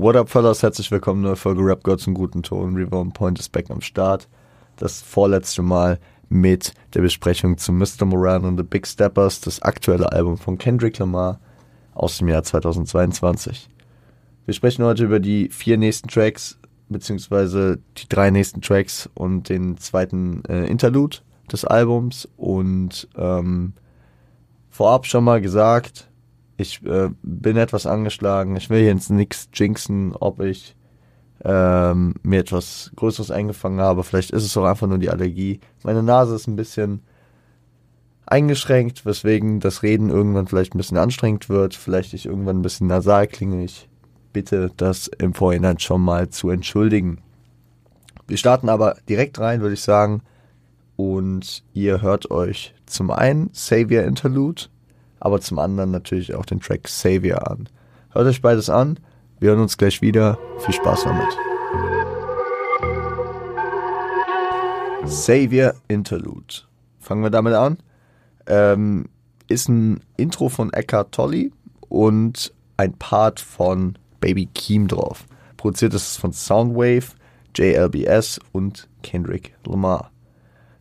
[0.00, 0.62] What up, fellas?
[0.62, 2.74] Herzlich willkommen, neue Folge Rap Girl zum guten Ton.
[2.74, 4.28] Reborn Point ist back am Start.
[4.76, 5.98] Das vorletzte Mal
[6.30, 8.06] mit der Besprechung zu Mr.
[8.06, 11.38] Moran und The Big Steppers, das aktuelle Album von Kendrick Lamar
[11.92, 13.68] aus dem Jahr 2022.
[14.46, 16.58] Wir sprechen heute über die vier nächsten Tracks,
[16.88, 21.18] beziehungsweise die drei nächsten Tracks und den zweiten äh, Interlude
[21.52, 22.26] des Albums.
[22.38, 23.74] Und ähm,
[24.70, 26.09] vorab schon mal gesagt,
[26.60, 28.56] ich äh, bin etwas angeschlagen.
[28.56, 30.76] Ich will jetzt nichts jinxen, ob ich
[31.44, 34.04] ähm, mir etwas Größeres eingefangen habe.
[34.04, 35.60] Vielleicht ist es auch einfach nur die Allergie.
[35.82, 37.00] Meine Nase ist ein bisschen
[38.26, 41.74] eingeschränkt, weswegen das Reden irgendwann vielleicht ein bisschen anstrengend wird.
[41.74, 43.64] Vielleicht ich irgendwann ein bisschen nasal klinge.
[43.64, 43.88] Ich
[44.32, 47.18] bitte das im Vorhinein schon mal zu entschuldigen.
[48.26, 50.22] Wir starten aber direkt rein, würde ich sagen.
[50.96, 54.64] Und ihr hört euch zum einen Savior Interlude
[55.20, 57.68] aber zum anderen natürlich auch den Track Savior an.
[58.10, 58.98] Hört euch beides an,
[59.40, 60.38] wir hören uns gleich wieder.
[60.58, 61.38] Viel Spaß damit.
[65.10, 66.54] Savior Interlude.
[66.98, 67.78] Fangen wir damit an.
[68.46, 69.06] Ähm,
[69.48, 71.50] ist ein Intro von Eckhart Tolle
[71.88, 75.24] und ein Part von Baby Keem drauf.
[75.56, 77.14] Produziert ist es von Soundwave,
[77.56, 80.10] JLBS und Kendrick Lamar.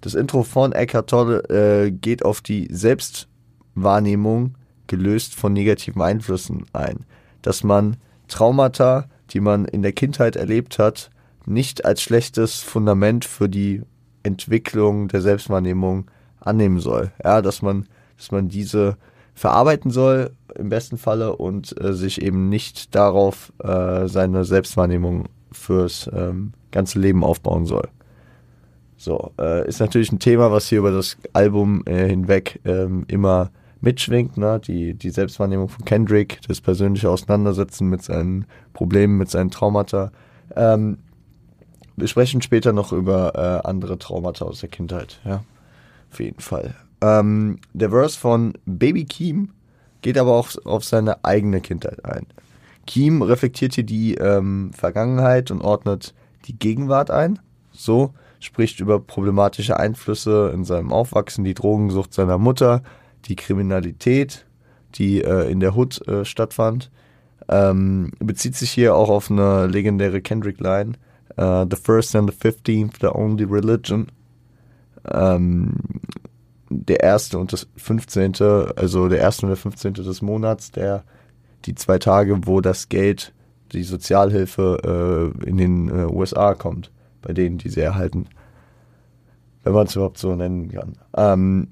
[0.01, 3.29] Das Intro von Eckhart Tolle äh, geht auf die selbst
[3.75, 4.55] Wahrnehmung
[4.87, 7.05] gelöst von negativen Einflüssen ein.
[7.41, 11.09] Dass man Traumata, die man in der Kindheit erlebt hat,
[11.45, 13.81] nicht als schlechtes Fundament für die
[14.23, 16.09] Entwicklung der Selbstwahrnehmung
[16.39, 17.11] annehmen soll.
[17.23, 18.97] Ja, dass man, dass man diese
[19.33, 26.09] verarbeiten soll im besten Falle und äh, sich eben nicht darauf äh, seine Selbstwahrnehmung fürs
[26.13, 27.87] ähm, ganze Leben aufbauen soll.
[28.97, 33.49] So, äh, ist natürlich ein Thema, was hier über das Album äh, hinweg ähm, immer
[33.81, 34.59] mitschwingt, ne?
[34.59, 40.11] die, die Selbstwahrnehmung von Kendrick, das persönliche Auseinandersetzen mit seinen Problemen, mit seinen Traumata.
[40.55, 40.99] Ähm,
[41.95, 45.43] wir sprechen später noch über äh, andere Traumata aus der Kindheit, ja,
[46.11, 46.75] auf jeden Fall.
[47.01, 49.49] Ähm, der Verse von Baby Keem
[50.01, 52.25] geht aber auch auf seine eigene Kindheit ein.
[52.85, 56.13] Keem reflektiert hier die ähm, Vergangenheit und ordnet
[56.45, 57.39] die Gegenwart ein.
[57.71, 62.81] So spricht über problematische Einflüsse in seinem Aufwachsen, die Drogensucht seiner Mutter,
[63.25, 64.45] die Kriminalität,
[64.95, 66.91] die äh, in der Hood äh, stattfand.
[67.47, 70.93] Ähm, bezieht sich hier auch auf eine legendäre Kendrick-Line.
[71.37, 74.07] Uh, the first and the fifteenth, the only religion.
[75.09, 75.75] Ähm,
[76.69, 81.03] der erste und das fünfzehnte, also der erste und der fünfzehnte des Monats, der
[81.65, 83.33] die zwei Tage, wo das Geld,
[83.71, 86.91] die Sozialhilfe äh, in den äh, USA kommt,
[87.21, 88.27] bei denen, die sie erhalten.
[89.63, 90.97] Wenn man es überhaupt so nennen kann.
[91.15, 91.69] Ähm,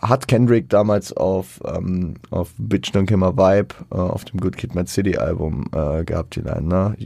[0.00, 4.56] hat Kendrick damals auf, ähm, auf Bitch Don't Kill My Vibe, äh, auf dem Good
[4.56, 6.96] Kid Mad City Album äh, gehabt, die Line, ne?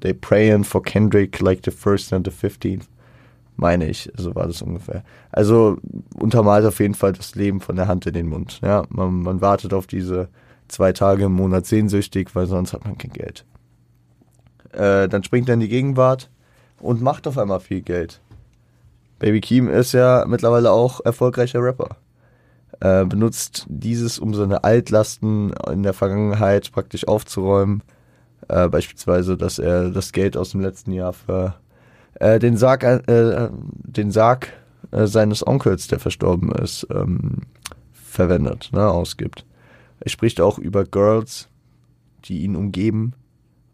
[0.00, 2.88] They praying for Kendrick like the first and the fifteenth.
[3.56, 5.04] Meine ich, so war das ungefähr.
[5.32, 5.76] Also
[6.14, 8.60] untermalt auf jeden Fall das Leben von der Hand in den Mund.
[8.62, 10.28] Ja, man, man wartet auf diese
[10.68, 13.44] zwei Tage im Monat sehnsüchtig, weil sonst hat man kein Geld.
[14.72, 16.30] Äh, dann springt er in die Gegenwart
[16.80, 18.22] und macht auf einmal viel Geld.
[19.20, 21.96] Baby Keem ist ja mittlerweile auch erfolgreicher Rapper.
[22.80, 27.82] Äh, benutzt dieses, um seine Altlasten in der Vergangenheit praktisch aufzuräumen.
[28.48, 31.54] Äh, beispielsweise, dass er das Geld aus dem letzten Jahr für
[32.14, 33.50] äh, den Sarg, äh,
[33.84, 34.52] den Sarg
[34.90, 37.42] äh, seines Onkels, der verstorben ist, ähm,
[37.92, 39.44] verwendet, ne, ausgibt.
[40.00, 41.48] Er spricht auch über Girls,
[42.24, 43.12] die ihn umgeben.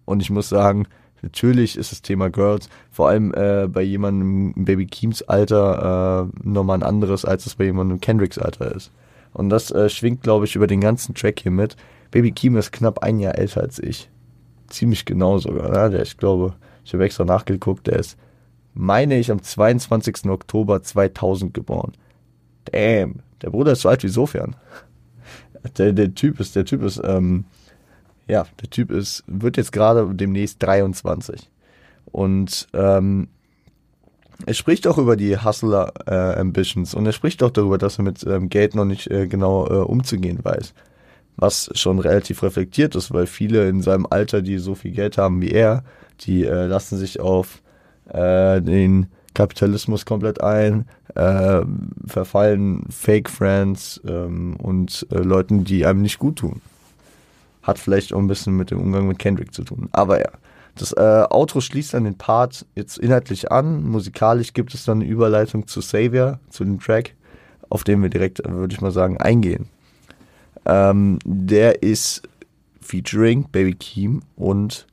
[0.04, 0.88] Und ich muss sagen,
[1.22, 6.48] Natürlich ist das Thema Girls vor allem äh, bei jemandem im Baby Keems Alter äh,
[6.48, 8.92] nochmal ein anderes, als es bei jemandem im Kendricks Alter ist.
[9.32, 11.76] Und das äh, schwingt, glaube ich, über den ganzen Track hier mit.
[12.10, 14.08] Baby Keem ist knapp ein Jahr älter als ich.
[14.68, 15.70] Ziemlich genau sogar.
[15.70, 15.90] Ne?
[15.90, 16.54] Der, ich glaube,
[16.84, 18.16] ich habe extra nachgeguckt, der ist,
[18.74, 20.26] meine ich, am 22.
[20.30, 21.92] Oktober 2000 geboren.
[22.66, 24.56] Damn, der Bruder ist so alt wie Sofern.
[25.78, 27.44] Der, der Typ ist, der Typ ist, ähm,
[28.26, 31.48] ja, der Typ ist, wird jetzt gerade demnächst 23.
[32.06, 33.28] Und ähm,
[34.44, 38.04] er spricht auch über die Hustler äh, Ambitions und er spricht auch darüber, dass er
[38.04, 40.74] mit ähm, Geld noch nicht äh, genau äh, umzugehen weiß.
[41.36, 45.40] Was schon relativ reflektiert ist, weil viele in seinem Alter, die so viel Geld haben
[45.40, 45.84] wie er,
[46.20, 47.62] die äh, lassen sich auf
[48.08, 51.60] äh, den Kapitalismus komplett ein, äh,
[52.06, 56.62] verfallen Fake Friends ähm, und äh, Leuten, die einem nicht gut tun.
[57.66, 59.88] Hat vielleicht auch ein bisschen mit dem Umgang mit Kendrick zu tun.
[59.92, 60.30] Aber ja.
[60.78, 63.82] Das äh, Outro schließt dann den Part jetzt inhaltlich an.
[63.82, 67.14] Musikalisch gibt es dann eine Überleitung zu Savior, zu dem Track,
[67.70, 69.70] auf den wir direkt, würde ich mal sagen, eingehen.
[70.66, 72.28] Ähm, der ist
[72.82, 74.86] featuring Baby Keem und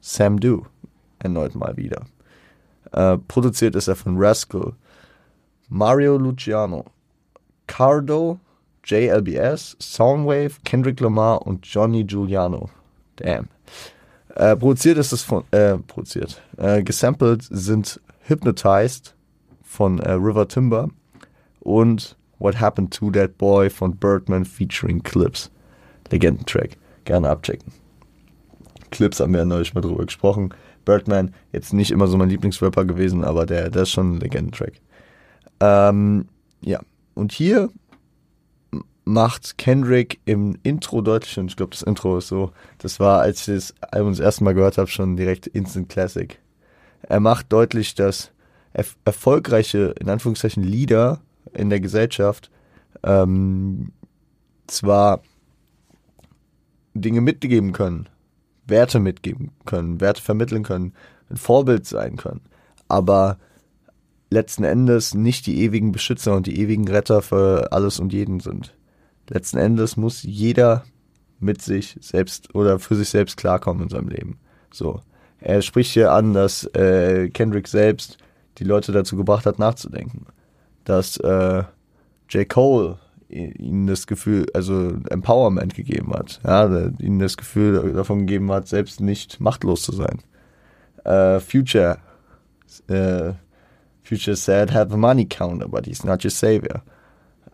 [0.00, 0.66] Sam Do
[1.20, 2.04] erneut mal wieder.
[2.92, 4.74] Äh, produziert ist er von Rascal,
[5.68, 6.84] Mario Luciano,
[7.66, 8.38] Cardo,
[8.84, 12.68] JLBS, Soundwave, Kendrick Lamar und Johnny Giuliano.
[13.16, 13.48] Damn.
[14.34, 16.40] Äh, produziert ist es von, äh, produziert.
[16.56, 19.14] Äh, gesampelt sind Hypnotized
[19.62, 20.88] von äh, River Timber
[21.60, 25.50] und What Happened to That Boy von Birdman featuring Clips.
[26.10, 26.76] Legendentrack.
[27.04, 27.72] Gerne abchecken.
[28.90, 30.54] Clips haben wir ja neulich mal drüber gesprochen.
[30.84, 34.74] Birdman, jetzt nicht immer so mein Lieblingsrapper gewesen, aber der, der ist schon ein Legendentrack.
[35.60, 36.26] Ähm,
[36.60, 36.80] ja,
[37.14, 37.70] und hier
[39.04, 43.48] macht Kendrick im Intro deutlich, und ich glaube, das Intro ist so, das war, als
[43.48, 46.38] ich das Album das erste Mal gehört habe, schon direkt Instant Classic.
[47.02, 48.30] Er macht deutlich, dass
[48.72, 51.20] erf erfolgreiche, in Anführungszeichen, Lieder
[51.52, 52.50] in der Gesellschaft
[53.02, 53.92] ähm,
[54.66, 55.22] zwar
[56.94, 58.08] Dinge mitgeben können,
[58.66, 60.94] Werte mitgeben können, Werte vermitteln können,
[61.30, 62.42] ein Vorbild sein können,
[62.88, 63.38] aber
[64.30, 68.74] letzten Endes nicht die ewigen Beschützer und die ewigen Retter für alles und jeden sind.
[69.28, 70.84] Letzten Endes muss jeder
[71.38, 74.38] mit sich selbst oder für sich selbst klarkommen in seinem Leben.
[74.72, 75.00] So.
[75.40, 78.18] Er spricht hier an, dass äh, Kendrick selbst
[78.58, 80.26] die Leute dazu gebracht hat, nachzudenken.
[80.84, 81.64] Dass äh,
[82.28, 82.48] J.
[82.48, 82.98] Cole
[83.28, 86.66] ihnen das Gefühl, also Empowerment gegeben hat, ja,
[86.98, 90.22] ihnen das Gefühl davon gegeben hat, selbst nicht machtlos zu sein.
[91.04, 91.98] Äh, Future,
[92.88, 93.32] äh,
[94.02, 96.82] Future said, have a money counter, but he's not your savior.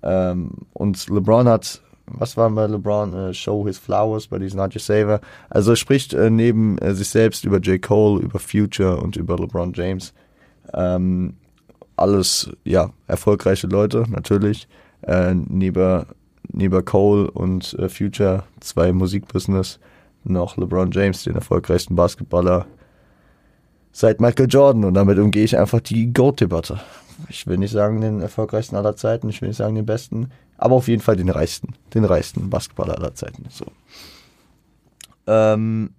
[0.02, 3.14] Ähm, und LeBron hat, was war bei LeBron?
[3.14, 5.20] Uh, show his flowers, but he's not your savior.
[5.50, 7.80] Also er spricht äh, neben äh, sich selbst über J.
[7.80, 10.14] Cole, über Future und über LeBron James.
[10.74, 11.34] Ähm,
[11.96, 14.68] alles, ja, erfolgreiche Leute, natürlich.
[15.02, 16.06] Äh, neben,
[16.52, 19.78] neben Cole und äh, Future, zwei Musikbusiness,
[20.24, 22.66] noch LeBron James, den erfolgreichsten Basketballer
[23.92, 24.84] seit Michael Jordan.
[24.84, 26.80] Und damit umgehe ich einfach die GOAT-Debatte.
[27.29, 30.75] Ich will nicht sagen den erfolgreichsten aller Zeiten, ich will nicht sagen den besten, aber
[30.75, 33.47] auf jeden Fall den reichsten, den reichsten Basketballer aller Zeiten.
[33.50, 33.67] So.
[35.26, 35.91] Ähm,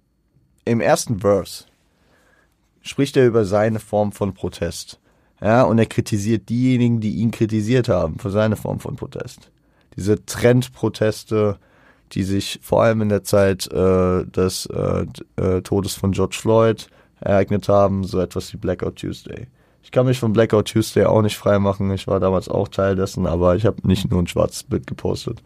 [0.64, 1.64] Im ersten Verse
[2.82, 4.98] spricht er über seine Form von Protest.
[5.40, 9.50] Ja, und er kritisiert diejenigen, die ihn kritisiert haben für seine Form von Protest.
[9.96, 11.58] Diese Trendproteste,
[12.12, 15.06] die sich vor allem in der Zeit äh, des äh,
[15.36, 16.88] äh, Todes von George Floyd
[17.20, 19.46] ereignet haben, so etwas wie Blackout Tuesday.
[19.82, 21.90] Ich kann mich von Blackout Tuesday auch nicht freimachen.
[21.92, 25.42] Ich war damals auch Teil dessen, aber ich habe nicht nur ein schwarzes Bild gepostet.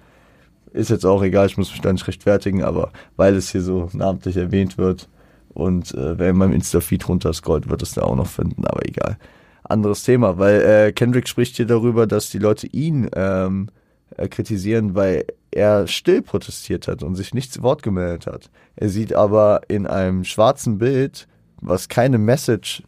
[0.73, 3.89] Ist jetzt auch egal, ich muss mich da nicht rechtfertigen, aber weil es hier so
[3.93, 5.09] namentlich erwähnt wird
[5.51, 9.17] und äh, wer in meinem Insta-Feed runterscrollt, wird es da auch noch finden, aber egal
[9.65, 13.69] anderes Thema, weil äh, Kendrick spricht hier darüber, dass die Leute ihn ähm,
[14.17, 18.51] äh, kritisieren, weil er still protestiert hat und sich nicht zu Wort gemeldet hat.
[18.77, 21.27] Er sieht aber in einem schwarzen Bild,
[21.61, 22.83] was keine Message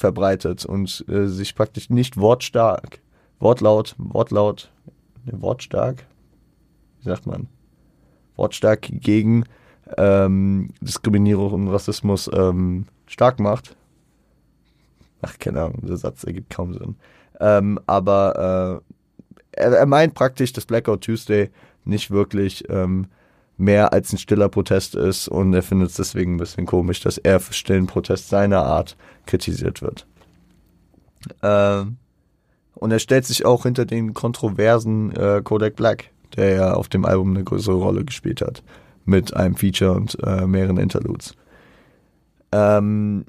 [0.00, 3.00] verbreitet und äh, sich praktisch nicht wortstark,
[3.40, 4.70] wortlaut, wortlaut,
[5.24, 6.06] ne, wortstark,
[7.00, 7.48] wie sagt man,
[8.36, 9.44] wortstark gegen
[9.96, 13.76] ähm, Diskriminierung und Rassismus ähm, stark macht,
[15.20, 16.96] Ach, keine Ahnung, der Satz ergibt kaum Sinn.
[17.40, 18.82] Ähm, aber
[19.52, 21.50] äh, er, er, meint praktisch, dass Blackout Tuesday
[21.84, 23.06] nicht wirklich ähm,
[23.58, 27.18] mehr als ein stiller Protest ist und er findet es deswegen ein bisschen komisch, dass
[27.18, 30.06] er für stillen Protest seiner Art kritisiert wird.
[31.42, 31.96] Ähm,
[32.74, 37.04] und er stellt sich auch hinter den kontroversen äh, Kodak Black, der ja auf dem
[37.04, 38.62] Album eine größere Rolle gespielt hat,
[39.04, 41.34] mit einem Feature und äh, mehreren Interludes.
[42.52, 43.24] Ähm,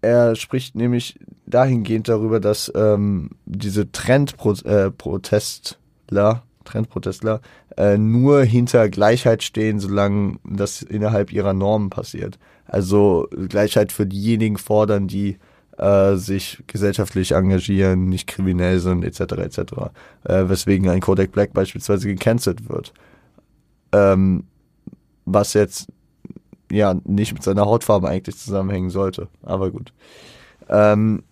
[0.00, 5.76] er spricht nämlich dahingehend darüber, dass ähm, diese Trendprotestler,
[6.10, 7.40] äh, Trendprotestler
[7.76, 12.38] äh, nur hinter Gleichheit stehen, solange das innerhalb ihrer Normen passiert.
[12.66, 15.38] Also Gleichheit für diejenigen fordern, die
[15.78, 19.20] äh, sich gesellschaftlich engagieren, nicht kriminell sind, etc.
[19.20, 19.58] etc.
[20.24, 22.92] Äh, weswegen ein Kodak Black beispielsweise gecancelt wird.
[23.92, 24.44] Ähm,
[25.24, 25.88] was jetzt
[26.70, 29.28] ja nicht mit seiner Hautfarbe eigentlich zusammenhängen sollte.
[29.42, 29.92] Aber gut.
[30.68, 31.22] Ähm,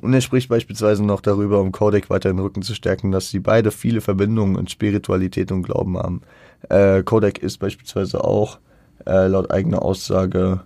[0.00, 3.40] und er spricht beispielsweise noch darüber, um Kodak weiter den Rücken zu stärken, dass sie
[3.40, 6.22] beide viele Verbindungen in Spiritualität und Glauben haben.
[6.68, 8.58] Äh, Kodak ist beispielsweise auch
[9.06, 10.60] äh, laut eigener Aussage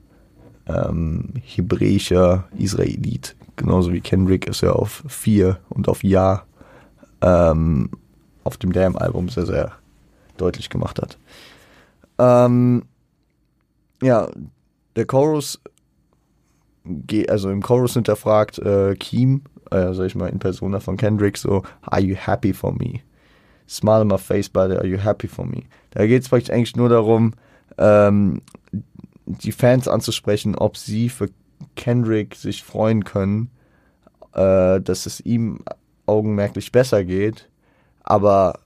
[0.67, 3.37] ähm, hebräischer Israelit.
[3.57, 6.45] Genauso wie Kendrick ist er auf vier und auf Ja
[7.21, 7.91] ähm,
[8.45, 9.73] auf dem Damn-Album sehr, sehr
[10.37, 11.19] deutlich gemacht hat.
[12.19, 12.85] Ähm,
[14.03, 14.29] ja,
[14.97, 15.61] der Chorus,
[17.29, 21.63] also im Chorus hinterfragt äh, Keem, äh, sag ich mal, in Persona von Kendrick, so,
[21.83, 23.01] are you happy for me?
[23.69, 25.63] Smile on my face, but are you happy for me?
[25.91, 27.35] Da geht es eigentlich nur darum,
[27.79, 28.43] ähm,
[29.27, 31.29] die Fans anzusprechen, ob sie für
[31.77, 33.51] Kendrick sich freuen können,
[34.35, 35.61] äh, dass es ihm
[36.07, 37.49] augenmerklich besser geht,
[38.03, 38.61] aber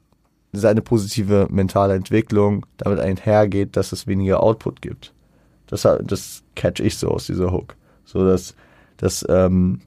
[0.52, 5.12] seine positive mentale Entwicklung damit einhergeht, dass es weniger Output gibt.
[5.66, 7.76] Das, das catch ich so aus dieser Hook.
[8.04, 8.54] So dass,
[8.96, 9.80] dass, ähm,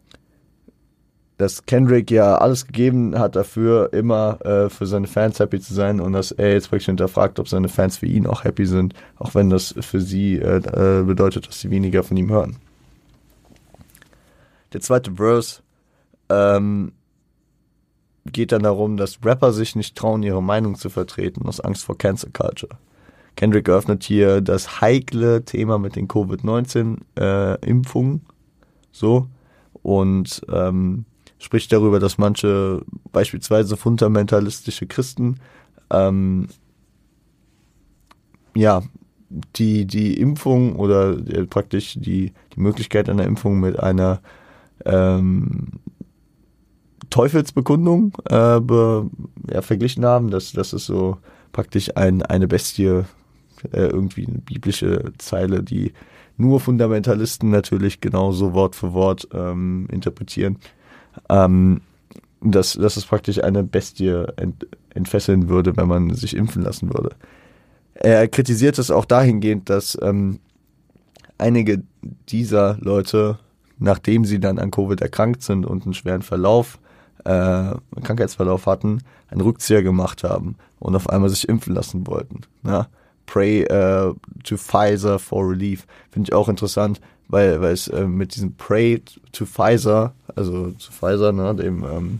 [1.37, 5.99] dass Kendrick ja alles gegeben hat dafür, immer äh, für seine Fans happy zu sein
[5.99, 9.35] und dass er jetzt wirklich hinterfragt, ob seine Fans für ihn auch happy sind, auch
[9.35, 12.57] wenn das für sie äh, äh bedeutet, dass sie weniger von ihm hören.
[14.73, 15.61] Der zweite Verse
[16.29, 16.91] ähm,
[18.25, 21.97] geht dann darum, dass Rapper sich nicht trauen, ihre Meinung zu vertreten, aus Angst vor
[21.97, 22.77] Cancel Culture.
[23.37, 28.15] Kendrick eröffnet hier das heikle Thema mit den Covid-19-Impfungen.
[28.15, 28.19] Äh,
[28.91, 29.27] so.
[29.83, 31.05] Und ähm,
[31.39, 32.81] spricht darüber, dass manche
[33.13, 35.35] beispielsweise fundamentalistische Christen
[35.91, 36.47] ähm,
[38.55, 38.81] ja
[39.29, 44.19] die die Impfung oder äh, praktisch die die Möglichkeit einer Impfung mit einer
[44.83, 45.73] ähm,
[47.09, 49.09] Teufelsbekundung äh, be,
[49.51, 50.31] ja, verglichen haben.
[50.31, 51.17] Das, das ist so
[51.51, 53.05] praktisch ein, eine Bestie,
[53.71, 55.93] äh, irgendwie eine biblische Zeile, die
[56.37, 60.57] nur Fundamentalisten natürlich genauso Wort für Wort ähm, interpretieren.
[61.29, 61.81] Ähm,
[62.41, 67.15] dass, dass es praktisch eine Bestie ent, entfesseln würde, wenn man sich impfen lassen würde.
[67.95, 70.39] Er kritisiert es auch dahingehend, dass ähm,
[71.37, 71.81] einige
[72.29, 73.39] dieser Leute,
[73.79, 76.79] nachdem sie dann an Covid erkrankt sind und einen schweren Verlauf
[77.25, 77.73] äh,
[78.03, 82.41] Krankheitsverlauf hatten, einen Rückzieher gemacht haben und auf einmal sich impfen lassen wollten.
[82.63, 82.87] Ja?
[83.27, 85.85] Pray uh, to Pfizer for relief.
[86.09, 90.91] Finde ich auch interessant, weil, weil es äh, mit diesem Pray to Pfizer, also zu
[90.91, 92.19] Pfizer, ne, dem, ähm,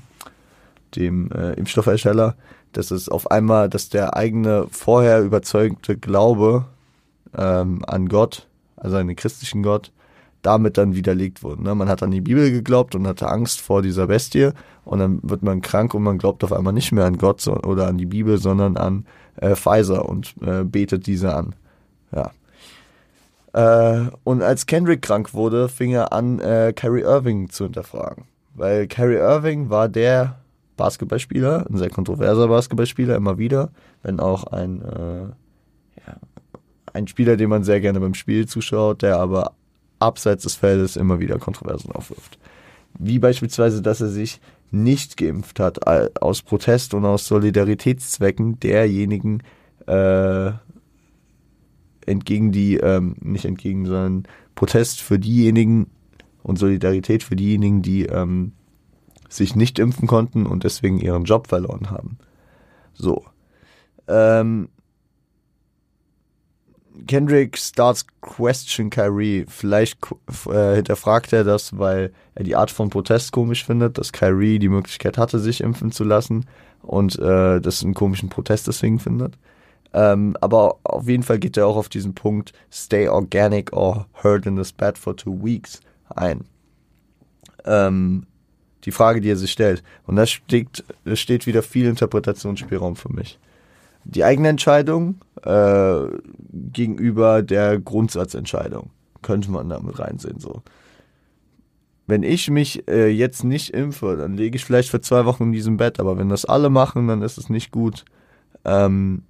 [0.95, 2.35] dem äh, Impfstoffhersteller,
[2.73, 6.65] dass es auf einmal, dass der eigene vorher überzeugte Glaube
[7.35, 9.91] ähm, an Gott, also an den christlichen Gott,
[10.41, 11.63] damit dann widerlegt wurden.
[11.63, 11.73] Ne?
[11.73, 14.51] Man hat an die Bibel geglaubt und hatte Angst vor dieser Bestie
[14.85, 17.55] und dann wird man krank und man glaubt auf einmal nicht mehr an Gott so,
[17.55, 19.05] oder an die Bibel, sondern an
[19.37, 21.55] äh, Pfizer und äh, betet diese an.
[22.11, 22.31] Ja.
[23.53, 28.25] Äh, und als Kendrick krank wurde, fing er an, äh, Kyrie Irving zu hinterfragen.
[28.53, 30.39] Weil Kyrie Irving war der
[30.77, 33.71] Basketballspieler, ein sehr kontroverser Basketballspieler, immer wieder,
[34.03, 35.21] wenn auch ein, äh,
[36.05, 36.15] ja,
[36.93, 39.53] ein Spieler, den man sehr gerne beim Spiel zuschaut, der aber
[39.99, 42.37] abseits des Feldes immer wieder Kontroversen aufwirft.
[42.99, 44.39] Wie beispielsweise, dass er sich
[44.71, 45.87] nicht geimpft hat,
[46.21, 49.41] aus Protest und aus Solidaritätszwecken derjenigen
[49.85, 50.51] äh,
[52.05, 54.23] entgegen die, ähm, nicht entgegen, sondern
[54.55, 55.87] Protest für diejenigen
[56.43, 58.53] und Solidarität für diejenigen, die ähm,
[59.29, 62.17] sich nicht impfen konnten und deswegen ihren Job verloren haben.
[62.93, 63.25] So.
[64.07, 64.69] Ähm,
[67.05, 69.45] Kendrick starts question Kyrie.
[69.47, 69.99] Vielleicht
[70.49, 74.69] äh, hinterfragt er das, weil er die Art von Protest komisch findet, dass Kyrie die
[74.69, 76.45] Möglichkeit hatte, sich impfen zu lassen
[76.81, 79.37] und äh, das einen komischen Protest deswegen findet.
[79.93, 84.45] Ähm, aber auf jeden Fall geht er auch auf diesen Punkt Stay organic or hurt
[84.45, 86.45] in this bed for two weeks ein.
[87.65, 88.25] Ähm,
[88.83, 89.83] die Frage, die er sich stellt.
[90.05, 93.39] Und da steht, steht wieder viel Interpretationsspielraum für mich
[94.07, 96.05] die eigene Entscheidung äh,
[96.51, 98.91] gegenüber der Grundsatzentscheidung.
[99.21, 100.61] Könnte man damit reinsehen, so.
[102.09, 105.51] Wenn ich mich äh, jetzt nicht impfe, dann lege ich vielleicht für zwei Wochen in
[105.51, 108.05] diesem Bett, aber wenn das alle machen, dann ist es nicht gut.
[108.63, 109.23] Ähm,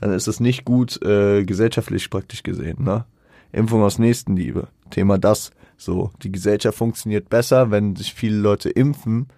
[0.00, 2.82] dann ist es nicht gut äh, gesellschaftlich praktisch gesehen.
[2.82, 3.04] Ne?
[3.52, 4.66] Impfung aus Nächstenliebe.
[4.90, 5.52] Thema das.
[5.76, 9.28] So, die Gesellschaft funktioniert besser, wenn sich viele Leute impfen,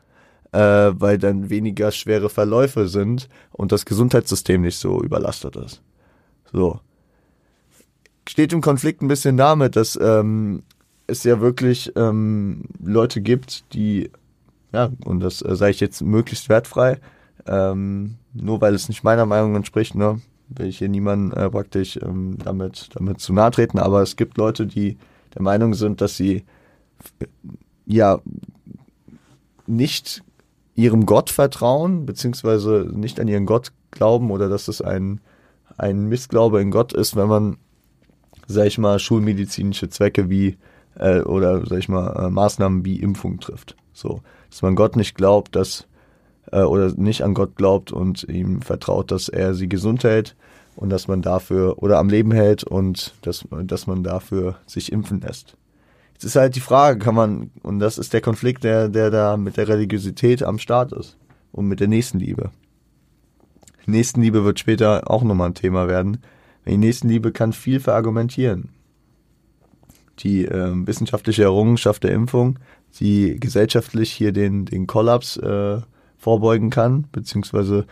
[0.52, 0.58] äh,
[0.94, 5.82] weil dann weniger schwere Verläufe sind und das Gesundheitssystem nicht so überlastet ist.
[6.52, 6.80] So.
[8.28, 10.62] Steht im Konflikt ein bisschen damit, dass ähm,
[11.06, 14.10] es ja wirklich ähm, Leute gibt, die,
[14.72, 17.00] ja, und das äh, sage ich jetzt möglichst wertfrei,
[17.46, 21.98] ähm, nur weil es nicht meiner Meinung entspricht, ne, will ich hier niemanden äh, praktisch
[22.02, 24.98] ähm, damit, damit zu nahe treten, aber es gibt Leute, die
[25.34, 26.44] der Meinung sind, dass sie
[27.86, 28.20] ja
[29.66, 30.22] nicht
[30.78, 35.20] ihrem Gott vertrauen, beziehungsweise nicht an ihren Gott glauben oder dass es ein,
[35.76, 37.56] ein Missglaube in Gott ist, wenn man,
[38.46, 40.56] sag ich mal, schulmedizinische Zwecke wie
[40.94, 43.74] äh, oder sag ich mal, äh, Maßnahmen wie Impfung trifft.
[43.92, 44.20] So,
[44.50, 45.88] dass man Gott nicht glaubt, dass
[46.52, 50.36] äh, oder nicht an Gott glaubt und ihm vertraut, dass er sie gesund hält
[50.76, 55.22] und dass man dafür oder am Leben hält und dass, dass man dafür sich impfen
[55.22, 55.56] lässt.
[56.18, 59.36] Jetzt ist halt die Frage, kann man, und das ist der Konflikt, der, der da
[59.36, 61.16] mit der Religiosität am Start ist
[61.52, 62.50] und mit der Nächstenliebe.
[63.86, 66.18] Nächstenliebe wird später auch nochmal ein Thema werden,
[66.66, 68.70] Die Nächstenliebe kann viel verargumentieren.
[70.18, 72.58] Die äh, wissenschaftliche Errungenschaft der Impfung,
[72.98, 75.80] die gesellschaftlich hier den, den Kollaps äh,
[76.16, 77.86] vorbeugen kann, beziehungsweise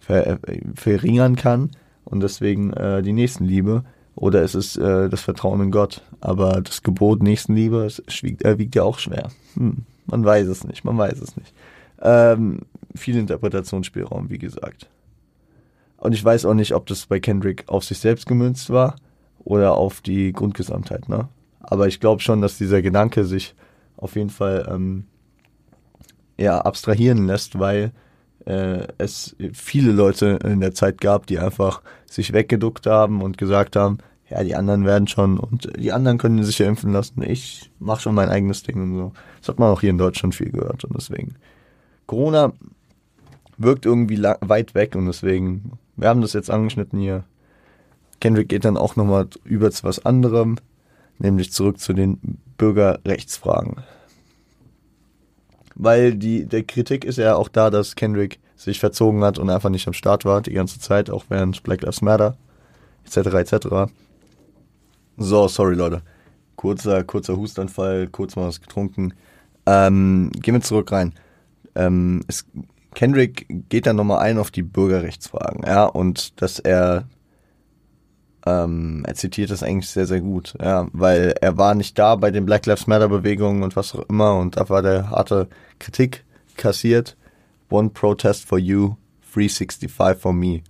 [0.00, 1.70] ver, äh, verringern kann
[2.04, 3.84] und deswegen äh, die Nächstenliebe.
[4.18, 6.02] Oder ist es äh, das Vertrauen in Gott?
[6.20, 7.86] Aber das Gebot Nächstenliebe
[8.20, 9.30] wiegt, äh, wiegt ja auch schwer.
[9.54, 11.54] Hm, man weiß es nicht, man weiß es nicht.
[12.02, 12.62] Ähm,
[12.96, 14.88] viel Interpretationsspielraum, wie gesagt.
[15.98, 18.96] Und ich weiß auch nicht, ob das bei Kendrick auf sich selbst gemünzt war
[19.44, 21.28] oder auf die Grundgesamtheit, ne?
[21.60, 23.54] Aber ich glaube schon, dass dieser Gedanke sich
[23.96, 25.04] auf jeden Fall ähm,
[26.36, 27.92] ja, abstrahieren lässt, weil
[28.48, 33.76] äh, es viele Leute in der Zeit gab, die einfach sich weggeduckt haben und gesagt
[33.76, 33.98] haben,
[34.30, 37.22] ja, die anderen werden schon und die anderen können sich ja impfen lassen.
[37.22, 39.12] Ich mache schon mein eigenes Ding und so.
[39.40, 41.34] Das hat man auch hier in Deutschland viel gehört und deswegen.
[42.06, 42.52] Corona
[43.58, 47.24] wirkt irgendwie weit weg und deswegen, wir haben das jetzt angeschnitten hier.
[48.20, 50.56] Kendrick geht dann auch nochmal über zu was anderem,
[51.18, 53.76] nämlich zurück zu den Bürgerrechtsfragen.
[55.78, 59.70] Weil die, der Kritik ist ja auch da, dass Kendrick sich verzogen hat und einfach
[59.70, 62.36] nicht am Start war, die ganze Zeit, auch während Black Lives Matter,
[63.04, 63.92] etc., etc.
[65.16, 66.02] So, sorry Leute.
[66.56, 69.14] Kurzer, kurzer Hustanfall, kurz mal was getrunken.
[69.66, 71.14] Ähm, gehen wir zurück rein.
[71.76, 72.44] Ähm, es,
[72.94, 77.06] Kendrick geht dann nochmal ein auf die Bürgerrechtsfragen, ja, und dass er
[78.46, 82.30] ähm, er zitiert das eigentlich sehr, sehr gut, ja, weil er war nicht da bei
[82.30, 86.24] den Black Lives Matter Bewegungen und was auch immer und da war der harte Kritik
[86.56, 87.16] kassiert.
[87.70, 88.94] One protest for you,
[89.34, 90.62] 365 for me.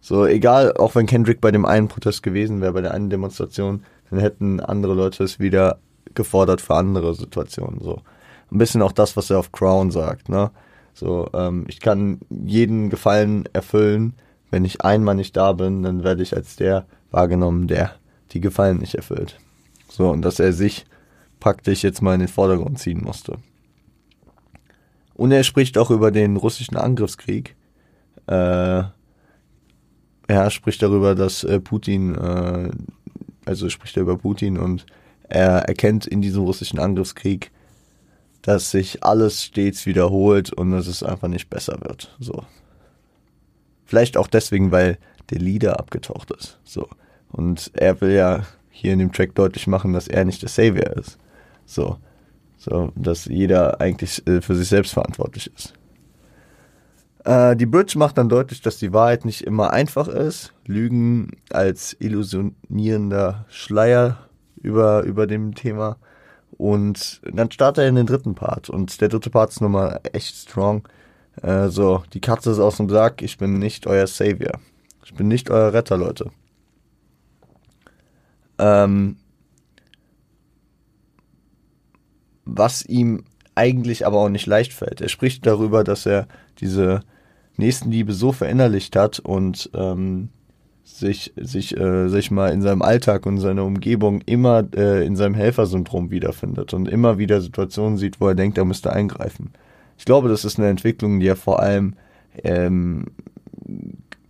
[0.00, 3.84] So, egal, auch wenn Kendrick bei dem einen Protest gewesen wäre, bei der einen Demonstration,
[4.10, 5.78] dann hätten andere Leute es wieder
[6.14, 8.02] gefordert für andere Situationen, so.
[8.50, 10.50] Ein bisschen auch das, was er auf Crown sagt, ne?
[10.92, 14.14] So, ähm, ich kann jeden Gefallen erfüllen,
[14.50, 17.94] wenn ich einmal nicht da bin, dann werde ich als der wahrgenommen, der
[18.32, 19.38] die Gefallen nicht erfüllt.
[19.88, 20.86] So, und dass er sich
[21.38, 23.38] praktisch jetzt mal in den Vordergrund ziehen musste.
[25.14, 27.54] Und er spricht auch über den russischen Angriffskrieg.
[28.26, 28.84] Äh,
[30.28, 32.70] er spricht darüber, dass äh, Putin, äh,
[33.44, 34.86] also spricht er über Putin und
[35.28, 37.50] er erkennt in diesem russischen Angriffskrieg,
[38.42, 42.14] dass sich alles stets wiederholt und dass es einfach nicht besser wird.
[42.18, 42.44] So.
[43.84, 44.98] Vielleicht auch deswegen, weil
[45.32, 46.58] der Leader abgetaucht ist.
[46.64, 46.88] So.
[47.30, 50.90] Und er will ja hier in dem Track deutlich machen, dass er nicht der Savior
[50.96, 51.18] ist.
[51.64, 51.96] So.
[52.58, 55.74] So, dass jeder eigentlich äh, für sich selbst verantwortlich ist.
[57.24, 60.52] Äh, die Bridge macht dann deutlich, dass die Wahrheit nicht immer einfach ist.
[60.66, 65.96] Lügen als illusionierender Schleier über, über dem Thema.
[66.56, 68.70] Und dann startet er in den dritten Part.
[68.70, 70.86] Und der dritte Part ist nochmal echt strong.
[71.40, 74.60] Äh, so, die Katze ist aus dem Sack, ich bin nicht euer Savior.
[75.04, 76.30] Ich bin nicht euer Retter, Leute.
[78.58, 79.16] Ähm,
[82.44, 85.00] was ihm eigentlich aber auch nicht leicht fällt.
[85.00, 86.26] Er spricht darüber, dass er
[86.58, 87.00] diese
[87.56, 90.30] Nächstenliebe so verinnerlicht hat und ähm,
[90.84, 95.34] sich, sich, äh, sich mal in seinem Alltag und seiner Umgebung immer äh, in seinem
[95.34, 99.52] Helfersyndrom wiederfindet und immer wieder Situationen sieht, wo er denkt, er müsste eingreifen
[100.02, 101.94] ich glaube, das ist eine Entwicklung, die er vor allem
[102.42, 103.06] ähm,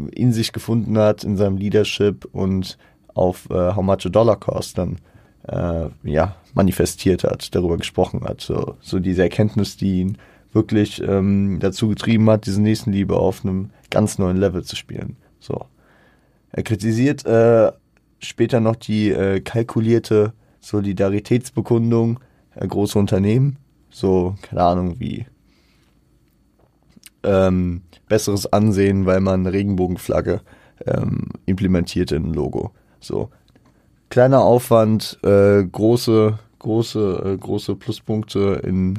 [0.08, 2.78] in sich gefunden hat, in seinem Leadership und
[3.14, 4.98] auf äh, How Much a Dollar Cost dann
[5.48, 8.40] äh, ja, manifestiert hat, darüber gesprochen hat.
[8.40, 10.18] So, so diese Erkenntnis, die ihn
[10.52, 15.16] wirklich ähm, dazu getrieben hat, diese Nächstenliebe auf einem ganz neuen Level zu spielen.
[15.40, 15.66] So.
[16.50, 17.72] Er kritisiert äh,
[18.18, 22.20] später noch die äh, kalkulierte Solidaritätsbekundung
[22.54, 23.56] äh, großer Unternehmen.
[23.90, 25.26] So, keine Ahnung, wie
[27.24, 30.40] ähm, besseres Ansehen, weil man Regenbogenflagge
[30.86, 32.72] ähm, implementiert in ein Logo.
[33.00, 33.30] So
[34.08, 38.98] kleiner Aufwand, äh, große große äh, große Pluspunkte in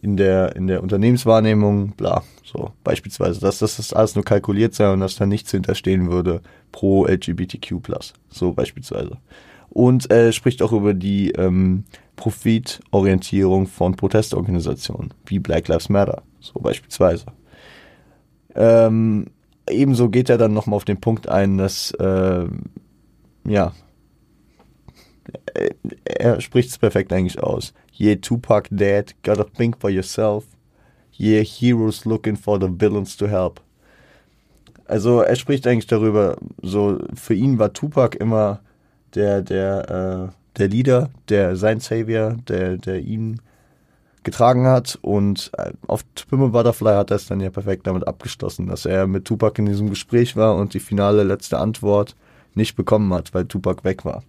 [0.00, 2.22] in der in der Unternehmenswahrnehmung, bla.
[2.44, 6.40] So beispielsweise, dass, dass das alles nur kalkuliert sei und dass da nichts hinterstehen würde
[6.72, 7.74] pro LGBTQ+.
[8.30, 9.18] So beispielsweise.
[9.70, 11.84] Und er spricht auch über die ähm,
[12.16, 17.26] Profitorientierung von Protestorganisationen wie Black Lives Matter, so beispielsweise.
[18.58, 19.26] Ähm,
[19.70, 22.46] ebenso geht er dann nochmal auf den Punkt ein, dass, äh,
[23.46, 23.72] ja,
[26.04, 27.72] er spricht es perfekt eigentlich aus.
[27.98, 30.44] Yeah, Tupac dead, gotta think for yourself.
[31.18, 33.60] Yeah, heroes looking for the villains to help.
[34.86, 38.60] Also er spricht eigentlich darüber, so für ihn war Tupac immer
[39.14, 43.40] der, der, äh, der Leader, der sein Savior, der, der ihn
[44.24, 48.66] getragen hat und äh, auf Pimple Butterfly hat er es dann ja perfekt damit abgeschlossen,
[48.66, 52.16] dass er mit Tupac in diesem Gespräch war und die finale letzte Antwort
[52.54, 54.22] nicht bekommen hat, weil Tupac weg war.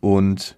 [0.00, 0.56] Und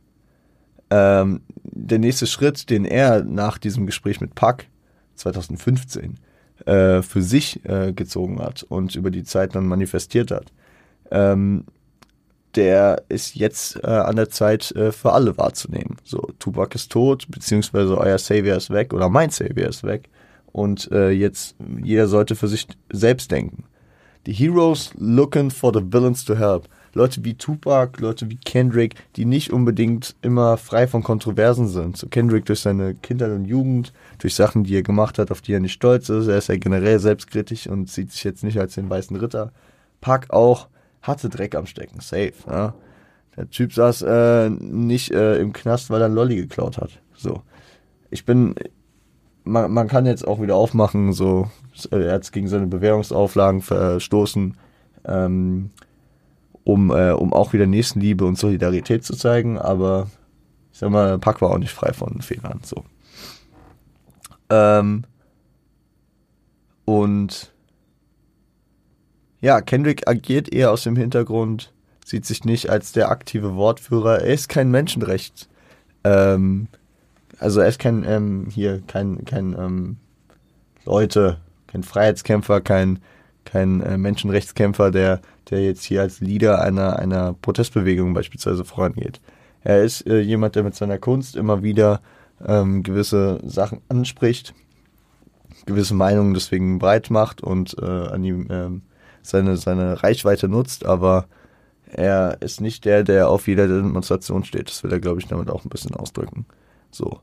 [0.91, 4.67] ähm, der nächste Schritt, den er nach diesem Gespräch mit Pac
[5.15, 6.19] 2015
[6.67, 10.53] äh, für sich äh, gezogen hat und über die Zeit dann manifestiert hat,
[11.11, 11.65] ähm,
[12.57, 15.97] der ist jetzt äh, an der Zeit äh, für alle wahrzunehmen.
[16.05, 20.09] So, Tupac ist tot, beziehungsweise euer Savior ist weg oder mein Savior ist weg.
[20.53, 23.65] Und äh, jetzt, jeder sollte für sich selbst denken.
[24.27, 26.69] Die Heroes looking for the villains to help.
[26.93, 31.97] Leute wie Tupac, Leute wie Kendrick, die nicht unbedingt immer frei von Kontroversen sind.
[31.97, 35.53] So Kendrick durch seine Kindheit und Jugend, durch Sachen, die er gemacht hat, auf die
[35.53, 36.27] er nicht stolz ist.
[36.27, 39.53] Er ist ja generell selbstkritisch und sieht sich jetzt nicht als den weißen Ritter.
[40.01, 40.67] Pack auch
[41.03, 42.35] hatte Dreck am Stecken, safe.
[42.47, 42.75] Ja.
[43.37, 46.91] Der Typ saß äh, nicht äh, im Knast, weil er ein Lolli geklaut hat.
[47.15, 47.43] So.
[48.11, 48.55] Ich bin,
[49.45, 51.49] man, man kann jetzt auch wieder aufmachen, so,
[51.91, 54.57] er hat gegen seine Bewährungsauflagen verstoßen,
[55.05, 55.71] ähm,
[56.65, 60.09] um, äh, um auch wieder Nächstenliebe und Solidarität zu zeigen, aber
[60.73, 62.85] ich sag mal, Pack war auch nicht frei von Fehlern, so.
[64.51, 65.05] Ähm,
[66.85, 67.53] und
[69.41, 71.73] ja, Kendrick agiert eher aus dem Hintergrund,
[72.05, 74.21] sieht sich nicht als der aktive Wortführer.
[74.21, 75.49] Er ist kein Menschenrecht.
[76.05, 76.69] Ähm,
[77.39, 79.97] also er ist kein, ähm, hier, kein, kein, ähm,
[80.85, 82.99] Leute, kein Freiheitskämpfer, kein,
[83.45, 89.21] kein äh, Menschenrechtskämpfer, der, der jetzt hier als Leader einer, einer Protestbewegung beispielsweise vorangeht.
[89.63, 92.01] Er ist äh, jemand, der mit seiner Kunst immer wieder
[92.47, 94.55] ähm, gewisse Sachen anspricht,
[95.67, 98.83] gewisse Meinungen deswegen breit macht und äh, an ihm ähm,
[99.23, 101.27] seine, seine Reichweite nutzt, aber
[101.93, 104.69] er ist nicht der, der auf jeder Demonstration steht.
[104.69, 106.47] Das will er, glaube ich, damit auch ein bisschen ausdrücken.
[106.91, 107.21] So.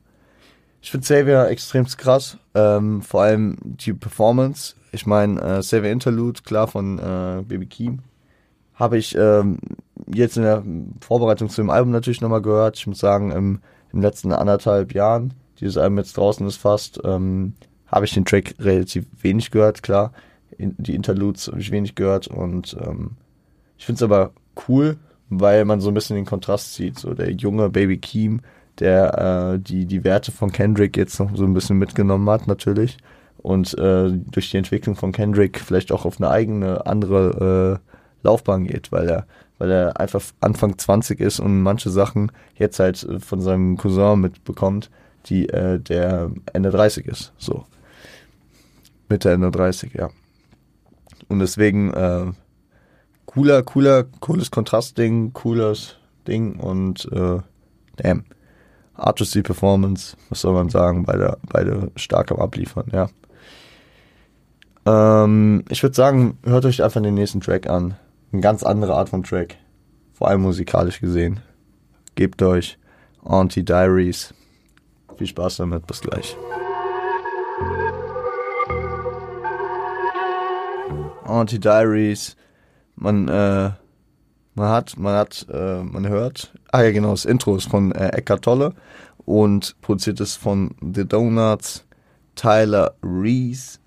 [0.81, 4.75] Ich finde Xavier extrem krass, ähm, vor allem die Performance.
[4.91, 7.99] Ich meine, äh, Xavier Interlude, klar von äh, Baby Keem,
[8.75, 9.57] habe ich ähm,
[10.13, 10.63] jetzt in der
[11.01, 12.77] Vorbereitung zu dem Album natürlich nochmal gehört.
[12.77, 13.59] Ich muss sagen, im,
[13.91, 17.53] im letzten anderthalb Jahren, dieses Album jetzt draußen ist fast, ähm,
[17.87, 20.11] habe ich den Track relativ wenig gehört, klar
[20.57, 23.11] die Interludes habe ich wenig gehört und ähm,
[23.77, 24.31] ich finde es aber
[24.67, 24.97] cool,
[25.29, 26.97] weil man so ein bisschen den Kontrast sieht.
[26.99, 28.41] So der junge Baby Keem,
[28.79, 32.97] der äh, die, die Werte von Kendrick jetzt noch so ein bisschen mitgenommen hat, natürlich.
[33.37, 38.65] Und äh, durch die Entwicklung von Kendrick vielleicht auch auf eine eigene, andere äh, Laufbahn
[38.65, 43.19] geht, weil er, weil er einfach Anfang 20 ist und manche Sachen jetzt halt äh,
[43.19, 44.89] von seinem Cousin mitbekommt,
[45.27, 47.33] die äh, der Ende 30 ist.
[47.37, 47.65] So.
[49.07, 50.09] Mitte Ende 30, ja.
[51.27, 52.31] Und deswegen äh,
[53.25, 57.39] cooler, cooler, cooles Kontrastding, cooles Ding und äh,
[57.97, 58.25] damn.
[58.93, 63.09] Artisty Performance, was soll man sagen, beide, beide stark am Abliefern, ja.
[64.87, 67.95] Ähm, ich würde sagen, hört euch einfach den nächsten Track an.
[68.31, 69.57] Eine ganz andere Art von Track.
[70.13, 71.41] Vor allem musikalisch gesehen.
[72.15, 72.79] Gebt euch
[73.23, 74.33] Auntie Diaries.
[75.17, 76.35] Viel Spaß damit, bis gleich.
[81.27, 82.35] Anti-Diaries.
[82.95, 83.71] Man, äh,
[84.55, 86.53] man hat, man hat, äh, man hört.
[86.71, 88.73] Ah ja, genau, das Intro ist von äh, Eckhart Tolle
[89.25, 91.85] und produziert ist von The Donuts,
[92.35, 93.79] Tyler Reese,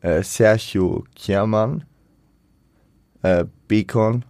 [0.00, 1.84] äh, Sergio Kierman,
[3.22, 4.24] äh, Beacon,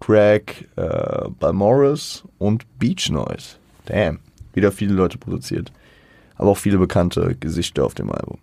[0.00, 3.56] Craig äh, Balmoris und Beach Noise.
[3.86, 4.20] Damn,
[4.52, 5.72] wieder viele Leute produziert.
[6.36, 8.38] Aber auch viele bekannte Gesichter auf dem Album.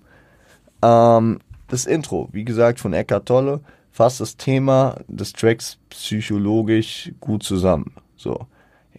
[0.82, 7.44] Ähm, das Intro, wie gesagt, von Eckhart Tolle, fasst das Thema des Tracks psychologisch gut
[7.44, 7.94] zusammen.
[8.16, 8.48] So.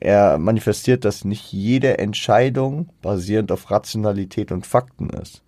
[0.01, 5.43] Er manifestiert, dass nicht jede Entscheidung basierend auf Rationalität und Fakten ist.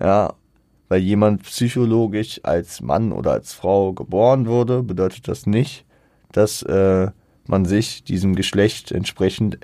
[0.00, 0.34] Ja,
[0.88, 5.84] weil jemand psychologisch als Mann oder als Frau geboren wurde, bedeutet das nicht,
[6.32, 7.10] dass äh,
[7.46, 9.58] man sich diesem Geschlecht entsprechend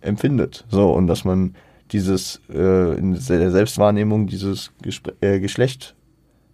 [0.00, 0.64] empfindet.
[0.68, 1.54] So, und dass man
[1.92, 5.94] dieses äh, in der Selbstwahrnehmung dieses Gespr äh, Geschlecht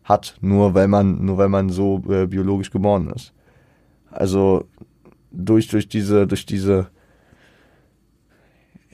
[0.04, 3.32] hat, nur weil man, nur weil man so äh, biologisch geboren ist.
[4.10, 4.66] Also
[5.32, 6.88] durch, durch diese, durch diese,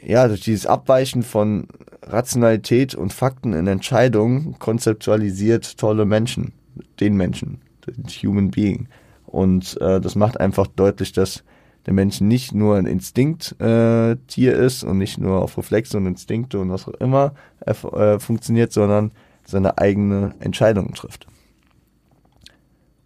[0.03, 1.67] ja, durch dieses Abweichen von
[2.03, 6.53] Rationalität und Fakten in Entscheidungen konzeptualisiert tolle Menschen,
[7.01, 8.89] den Menschen, den Human Being.
[9.27, 11.45] Und äh, das macht einfach deutlich, dass
[11.87, 16.59] der Mensch nicht nur ein Instinkttier äh, ist und nicht nur auf Reflexe und Instinkte
[16.59, 19.13] und was auch immer äh, funktioniert, sondern
[19.51, 21.27] seine eigene Entscheidungen trifft.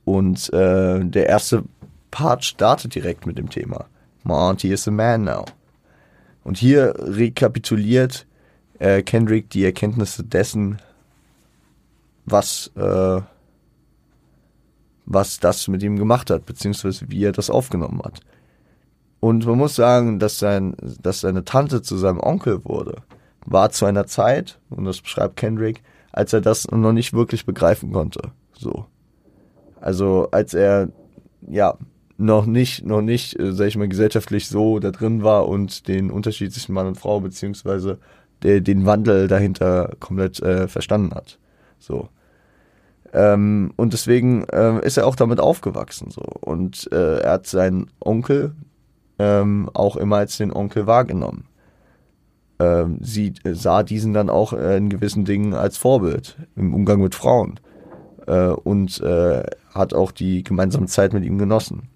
[0.05, 1.65] Und äh, der erste
[2.11, 3.87] Part startet direkt mit dem Thema.
[4.25, 5.45] Auntie is a man now.
[6.45, 8.27] Und hier rekapituliert
[8.79, 10.79] äh, Kendrick die Erkenntnisse dessen,
[12.27, 13.21] was, äh,
[15.07, 18.21] was das mit ihm gemacht hat, beziehungsweise wie er das aufgenommen hat.
[19.21, 23.03] Und man muss sagen, dass, sein, dass seine Tante zu seinem Onkel wurde,
[23.47, 25.83] war zu einer Zeit, und das beschreibt Kendrick,
[26.15, 28.31] als er das noch nicht wirklich begreifen konnte.
[28.57, 28.87] So.
[29.81, 30.89] Also als er
[31.49, 31.77] ja
[32.17, 36.13] noch nicht, noch nicht, äh, sag ich mal, gesellschaftlich so da drin war und den
[36.13, 37.99] Unterschied zwischen Mann und Frau, beziehungsweise
[38.43, 41.39] der, den Wandel dahinter komplett äh, verstanden hat.
[41.81, 42.09] So.
[43.13, 46.13] Ähm, und deswegen äh, ist er auch damit aufgewachsen.
[46.13, 46.23] So.
[46.23, 48.55] Und äh, er hat seinen Onkel
[49.19, 51.47] ähm, auch immer als den Onkel wahrgenommen.
[52.59, 57.15] Ähm, sie sah diesen dann auch äh, in gewissen Dingen als Vorbild im Umgang mit
[57.15, 57.59] Frauen
[58.27, 61.89] äh, und äh, hat auch die gemeinsame Zeit mit ihm genossen.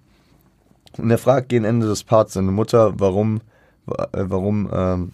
[0.96, 3.40] Und er fragt gegen Ende des Parts seine Mutter, warum,
[3.86, 5.12] äh, warum ähm,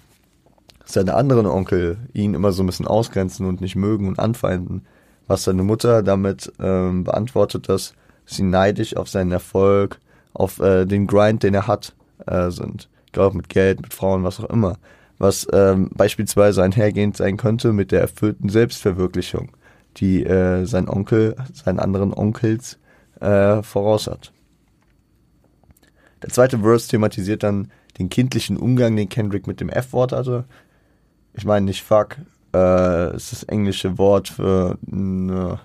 [0.84, 4.86] seine anderen Onkel ihn immer so ein bisschen ausgrenzen und nicht mögen und anfeinden.
[5.26, 7.94] Was seine Mutter damit ähm, beantwortet, dass
[8.26, 9.98] sie neidisch auf seinen Erfolg,
[10.34, 11.94] auf äh, den Grind, den er hat,
[12.26, 12.88] äh, sind.
[13.06, 14.76] Ich glaube, mit Geld, mit Frauen, was auch immer.
[15.18, 19.50] Was ähm, beispielsweise einhergehend sein könnte mit der erfüllten Selbstverwirklichung,
[19.96, 22.78] die äh, sein Onkel, seinen anderen Onkels
[23.20, 24.32] äh, voraus hat.
[26.22, 30.44] Der zweite Verse thematisiert dann den kindlichen Umgang, den Kendrick mit dem F-Wort hatte.
[31.34, 32.16] Ich meine nicht fuck,
[32.54, 35.60] äh, ist das englische Wort für eine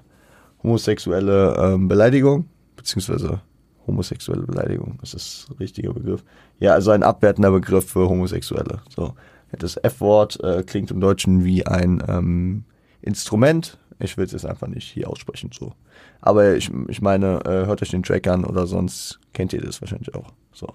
[0.61, 3.41] homosexuelle ähm, Beleidigung, beziehungsweise
[3.87, 6.23] homosexuelle Beleidigung, das ist ein richtiger Begriff.
[6.59, 8.81] Ja, also ein abwertender Begriff für Homosexuelle.
[8.89, 9.15] So.
[9.51, 12.63] Das F-Wort äh, klingt im Deutschen wie ein ähm,
[13.01, 13.77] Instrument.
[13.99, 15.73] Ich will es jetzt einfach nicht hier aussprechen, so.
[16.21, 19.81] Aber ich, ich meine, äh, hört euch den Track an oder sonst kennt ihr das
[19.81, 20.31] wahrscheinlich auch.
[20.53, 20.67] So.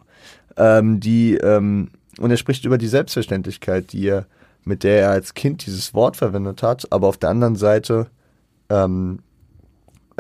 [0.57, 4.27] Ähm, die, ähm, und er spricht über die Selbstverständlichkeit, die er,
[4.65, 8.09] mit der er als Kind dieses Wort verwendet hat, aber auf der anderen Seite
[8.71, 9.21] ähm,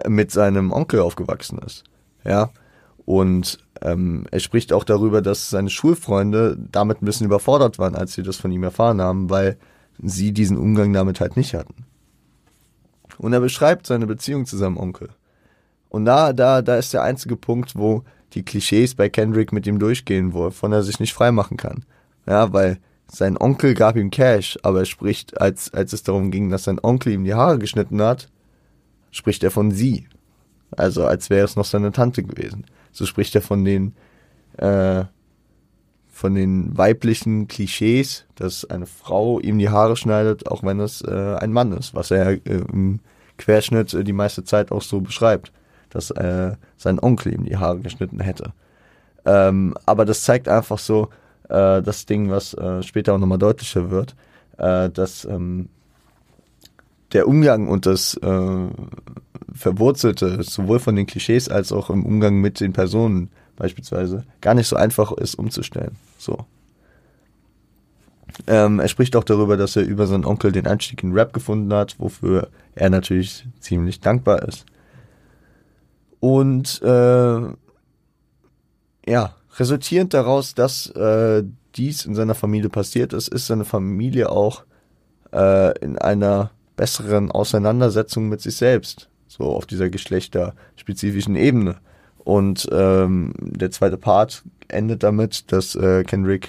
[0.07, 1.85] mit seinem Onkel aufgewachsen ist.
[2.25, 2.51] Ja.
[3.05, 8.15] Und ähm, er spricht auch darüber, dass seine Schulfreunde damit ein bisschen überfordert waren, als
[8.15, 9.59] sie das von ihm erfahren haben, weil
[10.03, 11.85] sie diesen Umgang damit halt nicht hatten.
[13.19, 15.11] Und er beschreibt seine Beziehung zu seinem Onkel.
[15.91, 19.79] Und da, da, da ist der einzige Punkt, wo die Klischees bei Kendrick mit ihm
[19.79, 21.85] durchgehen, wovon er sich nicht freimachen kann.
[22.27, 26.51] Ja, weil sein Onkel gab ihm Cash, aber er spricht, als, als es darum ging,
[26.51, 28.29] dass sein Onkel ihm die Haare geschnitten hat,
[29.11, 30.09] spricht er von sie.
[30.73, 32.65] Also als wäre es noch seine Tante gewesen.
[32.95, 33.95] So spricht er von den,
[34.57, 35.05] äh,
[36.09, 41.37] von den weiblichen Klischees, dass eine Frau ihm die Haare schneidet, auch wenn es äh,
[41.41, 42.39] ein Mann ist, was er äh,
[42.73, 43.01] im
[43.37, 45.53] Querschnitt äh, die meiste Zeit auch so beschreibt,
[45.91, 48.53] dass äh, sein Onkel ihm die Haare geschnitten hätte.
[49.27, 51.09] Ähm, aber das zeigt einfach so
[51.49, 54.15] äh, das Ding, was später auch nochmal deutlicher wird,
[54.57, 55.69] dass ähm,
[57.15, 58.69] der Umgang und das äh,
[59.55, 64.67] Verwurzelte, sowohl von den Klischees als auch im Umgang mit den Personen beispielsweise, gar nicht
[64.67, 65.97] so einfach ist umzustellen.
[66.19, 66.45] So.
[68.49, 71.73] Ähm, er spricht auch darüber, dass er über seinen Onkel den Einstieg in Rap gefunden
[71.73, 74.67] hat, wofür er natürlich ziemlich dankbar ist.
[76.19, 77.41] Und äh,
[79.07, 81.45] ja, resultierend daraus, dass äh,
[81.77, 84.65] dies in seiner Familie passiert ist, ist seine Familie auch
[85.33, 91.77] äh, in einer besseren Auseinandersetzung mit sich selbst, so auf dieser geschlechterspezifischen Ebene.
[92.19, 96.49] Und ähm, der zweite Part endet damit, dass äh, Kendrick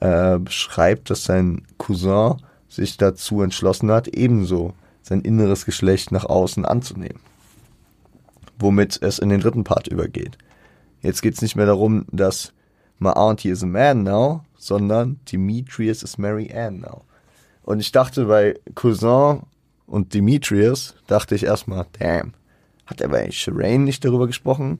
[0.00, 2.36] äh, beschreibt, dass sein Cousin
[2.68, 7.20] sich dazu entschlossen hat, ebenso sein inneres Geschlecht nach außen anzunehmen.
[8.58, 10.36] Womit es in den dritten Part übergeht.
[11.00, 12.52] Jetzt geht es nicht mehr darum, dass
[12.98, 17.04] my auntie is a man now, sondern Demetrius is Mary Ann now.
[17.68, 19.42] Und ich dachte bei Cousin
[19.86, 22.32] und Demetrius, dachte ich erstmal, damn,
[22.86, 24.78] hat er bei Shireen nicht darüber gesprochen?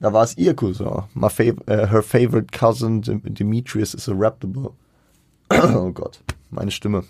[0.00, 1.04] Da war es ihr Cousin.
[1.14, 4.72] My fav uh, her favorite cousin Demetrius is a reptable.
[5.52, 7.04] oh Gott, meine Stimme.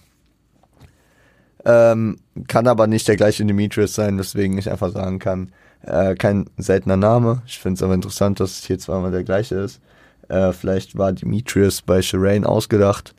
[1.64, 5.50] Ähm, kann aber nicht der gleiche Demetrius sein, weswegen ich einfach sagen kann,
[5.80, 7.40] äh, kein seltener Name.
[7.46, 9.80] Ich finde es aber interessant, dass es hier zweimal der gleiche ist.
[10.28, 13.14] Äh, vielleicht war Demetrius bei Shireen ausgedacht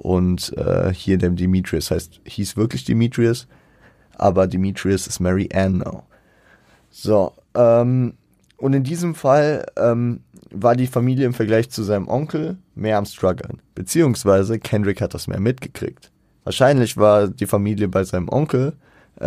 [0.00, 3.46] und äh, hier der Demetrius heißt, hieß wirklich Demetrius,
[4.16, 6.04] aber Demetrius ist Mary Ann now.
[6.90, 8.14] So, ähm,
[8.56, 13.04] und in diesem Fall ähm, war die Familie im Vergleich zu seinem Onkel mehr am
[13.04, 16.10] struggeln, beziehungsweise Kendrick hat das mehr mitgekriegt.
[16.44, 18.72] Wahrscheinlich war die Familie bei seinem Onkel,
[19.20, 19.26] äh,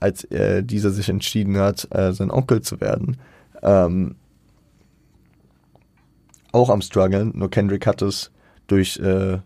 [0.00, 3.16] als äh, dieser sich entschieden hat, äh, sein Onkel zu werden,
[3.62, 4.16] ähm,
[6.50, 8.32] auch am struggeln, nur Kendrick hat es
[8.66, 9.38] durch äh,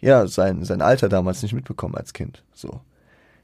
[0.00, 2.42] ja, sein, sein Alter damals nicht mitbekommen als Kind.
[2.54, 2.80] So.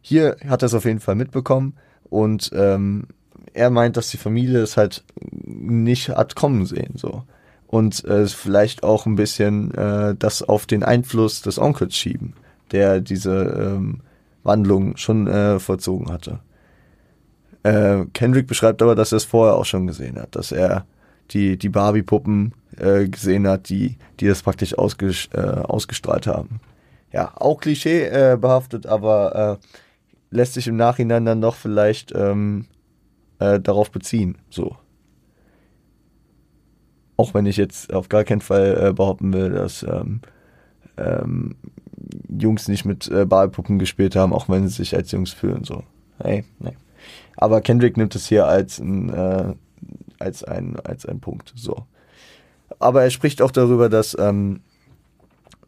[0.00, 1.74] Hier hat er es auf jeden Fall mitbekommen
[2.10, 3.06] und ähm,
[3.52, 7.24] er meint, dass die Familie es halt nicht hat kommen sehen, so.
[7.66, 12.34] Und äh, vielleicht auch ein bisschen äh, das auf den Einfluss des Onkels schieben,
[12.70, 14.00] der diese ähm,
[14.44, 16.38] Wandlung schon äh, vollzogen hatte.
[17.64, 20.86] Äh, Kendrick beschreibt aber, dass er es vorher auch schon gesehen hat, dass er
[21.30, 26.60] die, die Barbie-Puppen äh, gesehen hat, die, die das praktisch ausges äh, ausgestrahlt haben.
[27.12, 29.66] Ja, auch Klischee äh, behaftet, aber äh,
[30.34, 32.66] lässt sich im Nachhinein dann doch vielleicht ähm,
[33.38, 34.38] äh, darauf beziehen.
[34.50, 34.76] So.
[37.16, 40.22] Auch wenn ich jetzt auf gar keinen Fall äh, behaupten will, dass ähm,
[40.96, 41.56] ähm,
[42.28, 45.64] Jungs nicht mit äh, Ballpuppen gespielt haben, auch wenn sie sich als Jungs fühlen.
[45.64, 45.84] So.
[46.18, 46.76] Hey, nee.
[47.36, 49.54] Aber Kendrick nimmt es hier als ein, äh,
[50.18, 51.52] als ein, als ein Punkt.
[51.54, 51.86] So.
[52.84, 54.60] Aber er spricht auch darüber, dass ähm,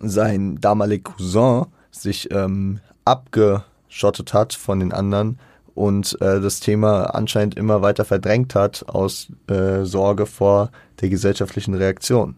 [0.01, 5.39] sein damaliger Cousin sich ähm, abgeschottet hat von den anderen
[5.75, 11.73] und äh, das Thema anscheinend immer weiter verdrängt hat aus äh, Sorge vor der gesellschaftlichen
[11.73, 12.35] Reaktion.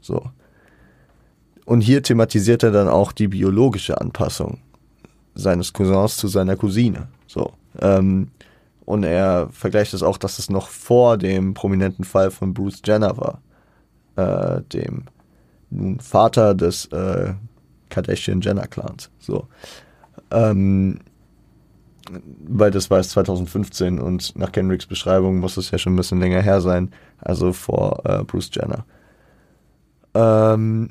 [0.00, 0.30] So.
[1.66, 4.60] Und hier thematisiert er dann auch die biologische Anpassung
[5.34, 7.08] seines Cousins zu seiner Cousine.
[7.26, 7.52] So.
[7.82, 8.30] Ähm,
[8.86, 13.18] und er vergleicht es auch, dass es noch vor dem prominenten Fall von Bruce Jenner
[13.18, 13.42] war,
[14.16, 15.04] äh, dem
[16.00, 17.34] Vater des äh,
[17.90, 19.10] Kardashian-Jenner-Clans.
[19.18, 19.48] So.
[20.30, 21.00] Ähm,
[22.46, 26.20] weil das war es 2015 und nach Kendricks Beschreibung muss es ja schon ein bisschen
[26.20, 28.84] länger her sein, also vor äh, Bruce Jenner.
[30.14, 30.90] Ähm,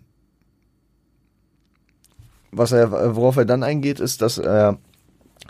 [2.52, 4.78] was er, worauf er dann eingeht, ist, dass er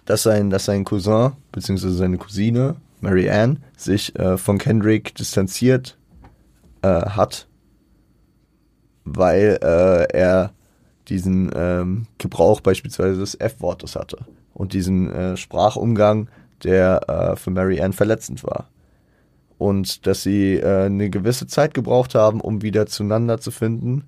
[0.05, 1.89] dass sein, dass sein Cousin bzw.
[1.89, 5.97] seine Cousine Mary Ann sich äh, von Kendrick distanziert
[6.81, 7.47] äh, hat,
[9.05, 10.51] weil äh, er
[11.07, 14.19] diesen ähm, Gebrauch beispielsweise des F-Wortes hatte
[14.53, 16.29] und diesen äh, Sprachumgang,
[16.63, 18.69] der äh, für Mary Ann verletzend war.
[19.57, 24.05] Und dass sie äh, eine gewisse Zeit gebraucht haben, um wieder zueinander zu finden,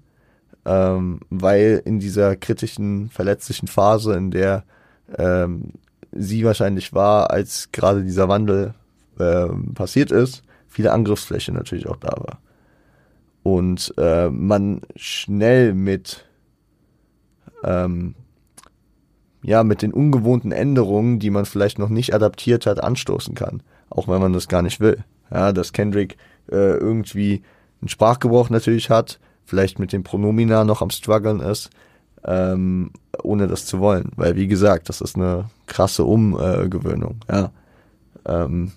[0.66, 4.64] ähm, weil in dieser kritischen, verletzlichen Phase, in der
[5.18, 5.74] ähm,
[6.12, 8.74] sie wahrscheinlich war, als gerade dieser Wandel
[9.20, 12.40] äh, passiert ist, viele Angriffsfläche natürlich auch da war.
[13.44, 16.26] Und äh, man schnell mit
[17.64, 18.16] ähm,
[19.44, 23.62] ja, mit den ungewohnten Änderungen, die man vielleicht noch nicht adaptiert hat, anstoßen kann.
[23.90, 25.04] Auch wenn man das gar nicht will.
[25.32, 26.18] Ja, dass Kendrick
[26.50, 27.44] äh, irgendwie
[27.82, 31.70] einen Sprachgebrauch natürlich hat, vielleicht mit den Pronomina noch am struggeln ist,
[32.24, 34.12] ähm, ohne das zu wollen.
[34.16, 37.20] Weil, wie gesagt, das ist eine krasse Umgewöhnung.
[37.30, 37.52] Ja.
[38.26, 38.72] Ähm,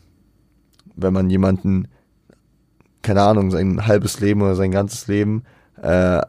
[0.96, 1.86] wenn man jemanden,
[3.06, 5.44] keine Ahnung, sein halbes Leben oder sein ganzes Leben
[5.80, 6.20] äh,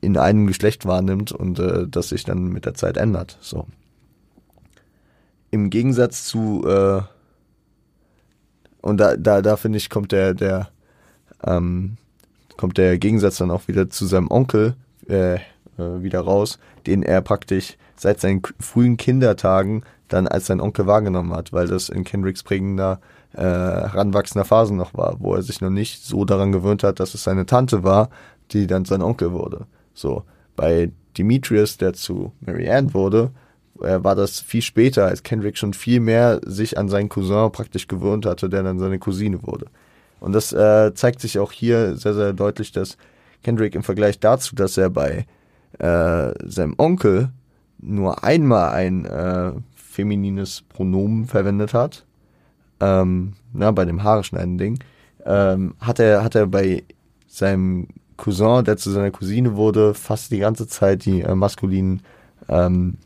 [0.00, 3.38] in einem Geschlecht wahrnimmt und äh, das sich dann mit der Zeit ändert.
[3.40, 3.66] So.
[5.52, 7.02] Im Gegensatz zu äh,
[8.80, 10.70] und da, da, da finde ich, kommt der, der,
[11.44, 11.98] ähm,
[12.56, 14.74] kommt der Gegensatz dann auch wieder zu seinem Onkel,
[15.08, 15.38] äh, äh,
[15.76, 21.52] wieder raus, den er praktisch seit seinen frühen Kindertagen dann als sein Onkel wahrgenommen hat,
[21.52, 26.04] weil das in Kendricks prägender äh, heranwachsender Phase noch war, wo er sich noch nicht
[26.04, 28.08] so daran gewöhnt hat, dass es seine Tante war,
[28.52, 29.66] die dann sein Onkel wurde.
[29.92, 30.24] So,
[30.56, 33.30] bei Demetrius, der zu Mary Ann wurde,
[33.80, 37.88] äh, war das viel später, als Kendrick schon viel mehr sich an seinen Cousin praktisch
[37.88, 39.66] gewöhnt hatte, der dann seine Cousine wurde.
[40.20, 42.96] Und das äh, zeigt sich auch hier sehr, sehr deutlich, dass
[43.42, 45.26] Kendrick im Vergleich dazu, dass er bei
[45.78, 47.30] äh, seinem Onkel
[47.80, 52.04] nur einmal ein äh, feminines Pronomen verwendet hat,
[52.80, 54.78] ähm, na, bei dem Haare schneiden Ding,
[55.24, 56.84] ähm, hat er, hat er bei
[57.26, 62.02] seinem Cousin, der zu seiner Cousine wurde, fast die ganze Zeit die äh, maskulinen,
[62.48, 62.98] ähm,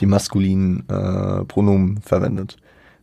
[0.00, 2.56] die maskulinen äh, Pronomen verwendet.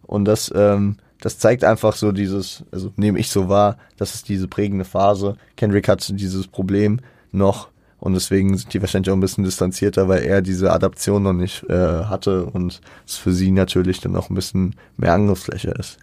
[0.03, 4.27] Und das, ähm, das zeigt einfach so dieses, also nehme ich so wahr, das ist
[4.27, 5.37] diese prägende Phase.
[5.55, 6.99] Kendrick hat dieses Problem
[7.31, 7.69] noch
[8.01, 11.63] und deswegen sind die wahrscheinlich auch ein bisschen distanzierter, weil er diese Adaption noch nicht
[11.69, 15.99] äh, hatte und es für sie natürlich dann auch ein bisschen mehr Angriffsfläche ist.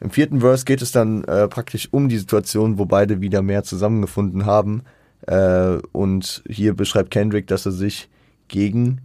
[0.00, 3.62] Im vierten Verse geht es dann äh, praktisch um die Situation, wo beide wieder mehr
[3.62, 4.82] zusammengefunden haben.
[5.28, 8.08] Äh, und hier beschreibt Kendrick, dass er sich
[8.48, 9.00] gegen,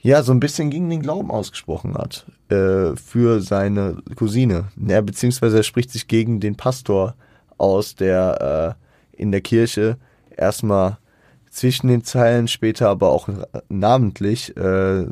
[0.00, 4.68] ja, so ein bisschen gegen den Glauben ausgesprochen hat äh, für seine Cousine.
[4.76, 7.16] Ja, beziehungsweise er spricht sich gegen den Pastor
[7.58, 9.96] aus, der äh, in der Kirche
[10.38, 10.98] erstmal
[11.50, 13.28] zwischen den Zeilen, später aber auch
[13.68, 15.06] namentlich äh,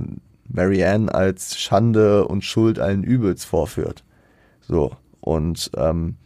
[0.48, 4.04] Marianne als Schande und Schuld allen Übels vorführt.
[4.62, 6.16] So, und ähm,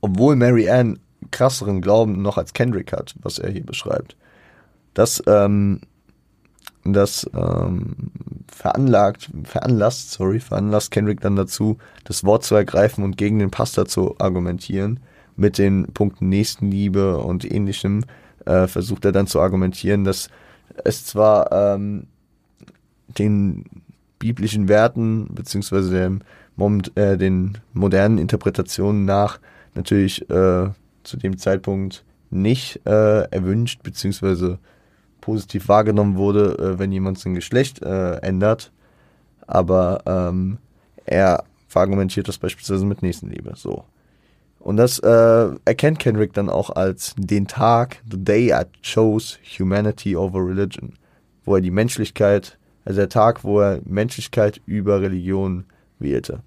[0.00, 0.98] obwohl Marianne
[1.30, 4.16] krasseren Glauben noch als Kendrick hat, was er hier beschreibt,
[4.94, 5.80] das ähm,
[6.84, 8.12] das ähm,
[8.46, 13.86] veranlagt, veranlasst, sorry, veranlasst Kendrick dann dazu, das Wort zu ergreifen und gegen den Pastor
[13.86, 15.00] zu argumentieren
[15.36, 18.04] mit den Punkten Nächstenliebe und ähnlichem,
[18.44, 20.28] äh, versucht er dann zu argumentieren, dass
[20.84, 22.06] es zwar ähm,
[23.08, 23.64] den
[24.18, 29.38] biblischen Werten beziehungsweise dem, äh, den modernen Interpretationen nach
[29.74, 30.70] natürlich äh,
[31.02, 34.58] zu dem Zeitpunkt nicht äh, erwünscht beziehungsweise
[35.20, 38.72] positiv wahrgenommen wurde, äh, wenn jemand sein Geschlecht äh, ändert.
[39.46, 40.58] Aber ähm,
[41.04, 43.52] er verargumentiert das beispielsweise mit Nächstenliebe.
[43.54, 43.84] So.
[44.66, 50.16] Und das äh, erkennt Kendrick dann auch als den Tag, the day I chose humanity
[50.16, 50.94] over religion,
[51.44, 55.66] wo er die Menschlichkeit, also der Tag, wo er Menschlichkeit über Religion
[56.00, 56.40] wählte.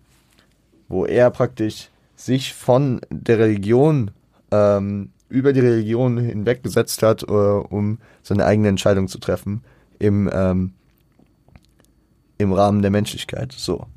[0.90, 4.12] Wo er praktisch sich von der Religion
[4.52, 9.64] ähm, über die Religion hinweggesetzt hat, äh, um seine eigene Entscheidung zu treffen
[9.98, 10.74] im, ähm,
[12.38, 13.54] im Rahmen der Menschlichkeit.
[13.54, 13.88] So.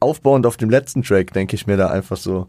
[0.00, 2.48] Aufbauend auf dem letzten Track denke ich mir da einfach so,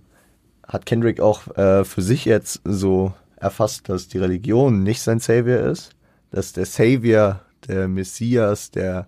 [0.72, 5.60] hat Kendrick auch äh, für sich jetzt so erfasst, dass die Religion nicht sein Savior
[5.60, 5.92] ist,
[6.32, 9.08] dass der Savior, der Messias, der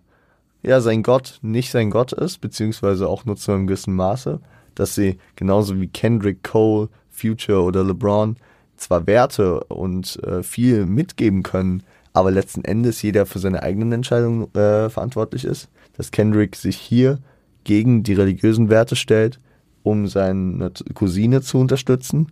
[0.62, 4.42] ja sein Gott nicht sein Gott ist, beziehungsweise auch nur zu einem gewissen Maße,
[4.76, 8.36] dass sie genauso wie Kendrick Cole, Future oder LeBron
[8.76, 14.54] zwar Werte und äh, viel mitgeben können, aber letzten Endes jeder für seine eigenen Entscheidungen
[14.54, 17.20] äh, verantwortlich ist, dass Kendrick sich hier
[17.64, 19.40] gegen die religiösen Werte stellt
[19.84, 22.32] um seine Cousine zu unterstützen,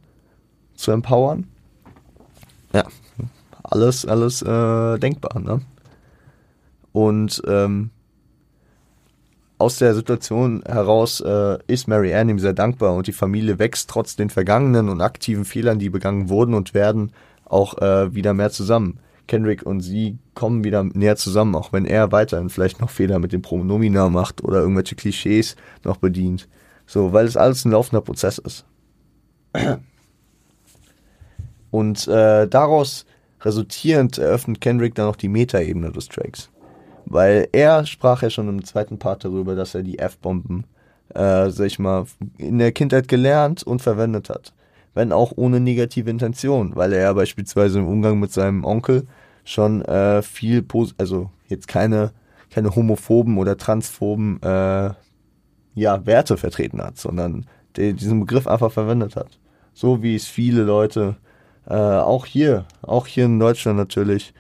[0.76, 1.48] zu empowern.
[2.74, 2.86] Ja,
[3.64, 5.40] alles, alles äh, denkbar.
[5.40, 5.62] Ne?
[6.94, 7.92] Und ähm,
[9.58, 13.90] aus der Situation heraus äh, ist Mary Ann ihm sehr dankbar und die Familie wächst
[13.90, 17.12] trotz den vergangenen und aktiven Fehlern, die begangen wurden und werden,
[17.46, 19.00] auch äh, wieder mehr zusammen.
[19.28, 23.34] Kendrick und sie kommen wieder näher zusammen, auch wenn er weiterhin vielleicht noch Fehler mit
[23.34, 26.50] dem Pronomina macht oder irgendwelche Klischees noch bedient.
[26.86, 28.66] So, weil es alles ein laufender Prozess ist.
[31.72, 33.06] Und äh, daraus
[33.42, 36.50] resultierend eröffnet Kendrick dann noch die Metaebene des Tracks.
[37.06, 40.66] Weil er sprach ja schon im zweiten Part darüber, dass er die F-Bomben,
[41.14, 42.06] äh, sag ich mal,
[42.38, 44.54] in der Kindheit gelernt und verwendet hat.
[44.94, 49.08] Wenn auch ohne negative Intention, weil er ja beispielsweise im Umgang mit seinem Onkel
[49.44, 50.66] schon äh, viel,
[50.98, 52.12] also jetzt keine,
[52.50, 54.92] keine homophoben oder transphoben äh,
[55.76, 57.46] ja, Werte vertreten hat, sondern
[57.76, 59.40] der diesen Begriff einfach verwendet hat.
[59.74, 61.16] So wie es viele Leute,
[61.68, 64.34] äh, auch hier, auch hier in Deutschland natürlich,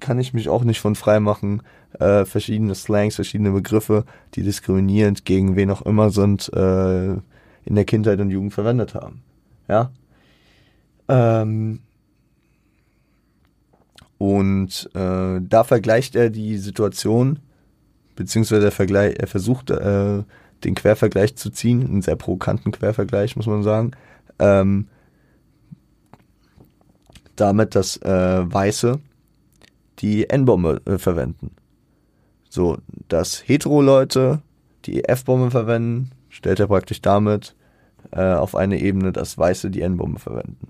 [0.00, 1.62] kann ich mich auch nicht von frei machen,
[1.98, 4.04] äh, verschiedene Slangs, verschiedene Begriffe,
[4.34, 9.22] die diskriminierend gegen wen auch immer sind, äh, in der Kindheit und Jugend verwendet haben.
[9.68, 9.90] Ja.
[11.08, 11.80] Ähm,
[14.18, 17.40] und äh, da vergleicht er die Situation,
[18.16, 20.22] beziehungsweise er, vergleich, er versucht äh,
[20.64, 23.92] den Quervergleich zu ziehen, einen sehr provokanten Quervergleich, muss man sagen.
[24.38, 24.88] Ähm,
[27.36, 29.00] damit, dass äh, Weiße
[29.98, 31.50] die N-Bombe äh, verwenden.
[32.48, 34.42] So, dass Hetero-Leute
[34.84, 37.54] die F-Bombe verwenden, stellt er praktisch damit
[38.12, 40.68] äh, auf eine Ebene, dass Weiße die N-Bombe verwenden.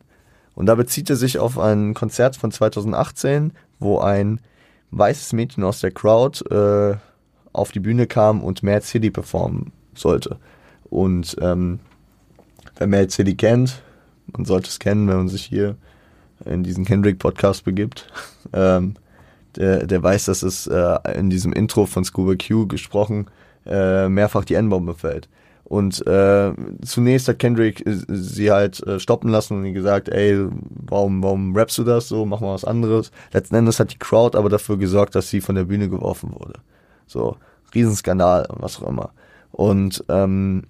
[0.55, 4.41] Und da bezieht er sich auf ein Konzert von 2018, wo ein
[4.93, 6.97] weißes Mädchen aus der Crowd äh,
[7.53, 10.39] auf die Bühne kam und Mad City performen sollte.
[10.91, 11.81] Und ähm,
[12.77, 13.83] wer Mad City kennt,
[14.27, 15.77] man sollte es kennen, wenn man sich hier
[16.45, 18.07] in diesen Kendrick-Podcast begibt,
[18.53, 18.95] ähm,
[19.57, 23.27] der, der weiß, dass es äh, in diesem Intro von Scuba Q gesprochen
[23.67, 25.29] äh, mehrfach die N-Bombe fällt.
[25.65, 26.53] Und äh,
[26.85, 31.79] zunächst hat Kendrick sie halt äh, stoppen lassen und ihr gesagt, ey, warum, warum rappst
[31.79, 33.11] du das so, mach mal was anderes.
[33.33, 36.61] Letzten Endes hat die Crowd aber dafür gesorgt, dass sie von der Bühne geworfen wurde.
[37.07, 37.39] So,
[37.75, 39.11] Riesenskandal und was auch immer.
[39.55, 40.65] Und ähm,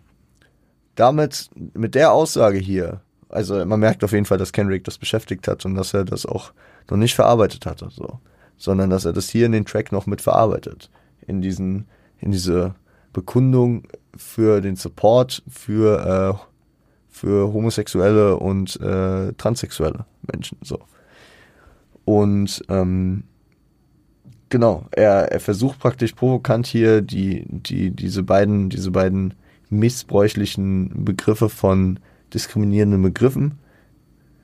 [0.94, 5.48] damit, mit der Aussage hier, also man merkt auf jeden Fall, dass Kendrick das beschäftigt
[5.48, 6.52] hat und dass er das auch
[6.90, 8.20] noch nicht verarbeitet hatte, so.
[8.58, 10.90] Sondern dass er das hier in den Track noch mit verarbeitet.
[11.26, 11.86] In diesen,
[12.18, 12.74] in diese
[13.14, 13.84] Bekundung
[14.18, 16.46] für den Support für, äh,
[17.08, 20.78] für homosexuelle und äh, transsexuelle Menschen, so.
[22.04, 23.24] Und ähm,
[24.48, 29.34] genau, er, er versucht praktisch provokant hier die, die, diese beiden, diese beiden
[29.70, 31.98] missbräuchlichen Begriffe von
[32.32, 33.58] diskriminierenden Begriffen,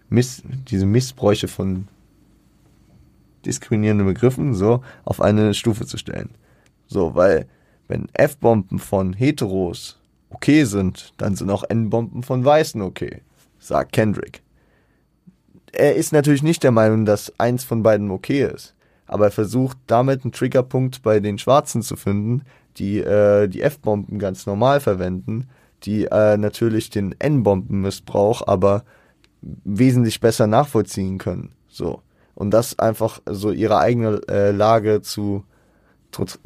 [0.09, 1.89] miss, diese Missbräuche von
[3.47, 6.31] diskriminierenden Begriffen, so, auf eine Stufe zu stellen.
[6.87, 7.47] So, weil,
[7.89, 9.99] wenn F-Bomben von Heteros
[10.31, 13.23] okay sind, dann sind auch N-Bomben von Weißen okay,
[13.59, 14.43] sagt Kendrick.
[15.73, 18.75] Er ist natürlich nicht der Meinung, dass eins von beiden okay ist
[19.11, 22.43] aber er versucht damit einen Triggerpunkt bei den Schwarzen zu finden,
[22.77, 25.49] die äh, die F-Bomben ganz normal verwenden,
[25.83, 28.85] die äh, natürlich den N-Bomben-Missbrauch aber
[29.43, 31.51] wesentlich besser nachvollziehen können.
[31.67, 32.03] So.
[32.37, 35.45] Und das einfach so ihre eigene äh, Lage zu,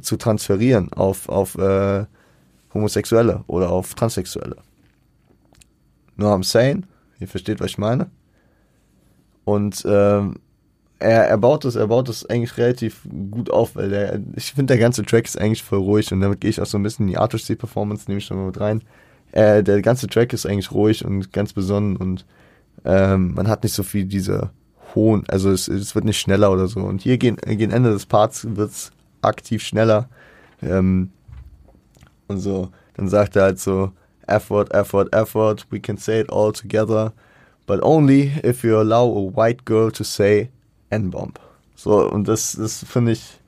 [0.01, 2.07] zu transferieren auf, auf äh,
[2.73, 4.57] Homosexuelle oder auf Transsexuelle.
[6.17, 6.87] Nur am saying,
[7.21, 8.11] ihr versteht, was ich meine.
[9.45, 10.37] Und ähm,
[11.05, 14.73] er, er baut das, er baut das eigentlich relativ gut auf, weil der, ich finde,
[14.73, 17.07] der ganze Track ist eigentlich voll ruhig und damit gehe ich auch so ein bisschen
[17.07, 18.83] in die Artist Performance, nehme ich schon mal mit rein.
[19.33, 22.25] Äh, der ganze Track ist eigentlich ruhig und ganz besonnen und
[22.85, 24.51] ähm, man hat nicht so viel diese
[24.95, 26.81] hohen, also es, es wird nicht schneller oder so.
[26.81, 28.91] Und hier gegen, gegen Ende des Parts wird's
[29.23, 30.09] aktiv schneller.
[30.63, 31.11] Ähm,
[32.29, 33.93] und so, dann sagt er halt so,
[34.27, 37.13] effort, effort, effort, we can say it all together,
[37.67, 40.49] but only if you allow a white girl to say
[40.91, 41.39] N-Bomb.
[41.77, 43.41] So, und das, das finde ich,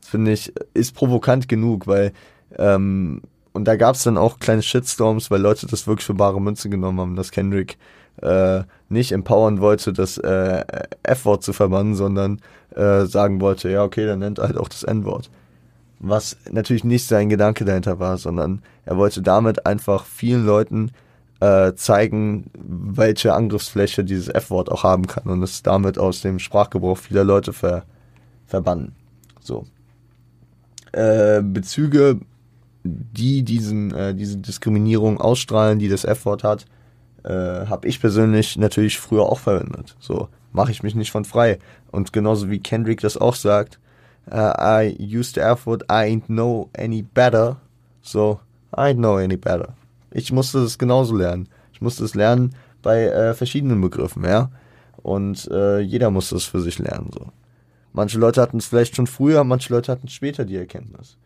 [0.00, 2.12] finde ich, ist provokant genug, weil,
[2.58, 3.22] ähm,
[3.52, 6.68] und da gab es dann auch kleine Shitstorms, weil Leute das wirklich für bare Münze
[6.68, 7.76] genommen haben, dass Kendrick
[8.20, 10.64] äh, nicht empowern wollte, das äh,
[11.02, 12.40] F-Wort zu verbannen, sondern
[12.74, 15.30] äh, sagen wollte, ja, okay, dann nennt halt auch das N-Wort.
[15.98, 20.90] Was natürlich nicht sein Gedanke dahinter war, sondern er wollte damit einfach vielen Leuten
[21.42, 26.96] äh, zeigen, welche Angriffsfläche dieses F-Wort auch haben kann und es damit aus dem Sprachgebrauch
[26.96, 27.82] vieler Leute ver
[28.46, 28.92] verbannen.
[29.40, 29.64] So.
[30.92, 32.20] Äh, Bezüge,
[32.84, 36.66] die diesen, äh, diese Diskriminierung ausstrahlen, die das F-Wort hat,
[37.24, 39.96] äh, habe ich persönlich natürlich früher auch verwendet.
[39.98, 41.58] So mache ich mich nicht von frei.
[41.90, 43.80] Und genauso wie Kendrick das auch sagt,
[44.30, 47.56] uh, I used the F-Word, I ain't know any better.
[48.00, 48.38] So,
[48.76, 49.74] I ain't know any better.
[50.12, 51.48] Ich musste das genauso lernen.
[51.72, 54.50] Ich musste es lernen bei äh, verschiedenen Begriffen, ja.
[55.02, 57.26] Und äh, jeder musste es für sich lernen, so.
[57.92, 61.18] Manche Leute hatten es vielleicht schon früher, manche Leute hatten später die Erkenntnis.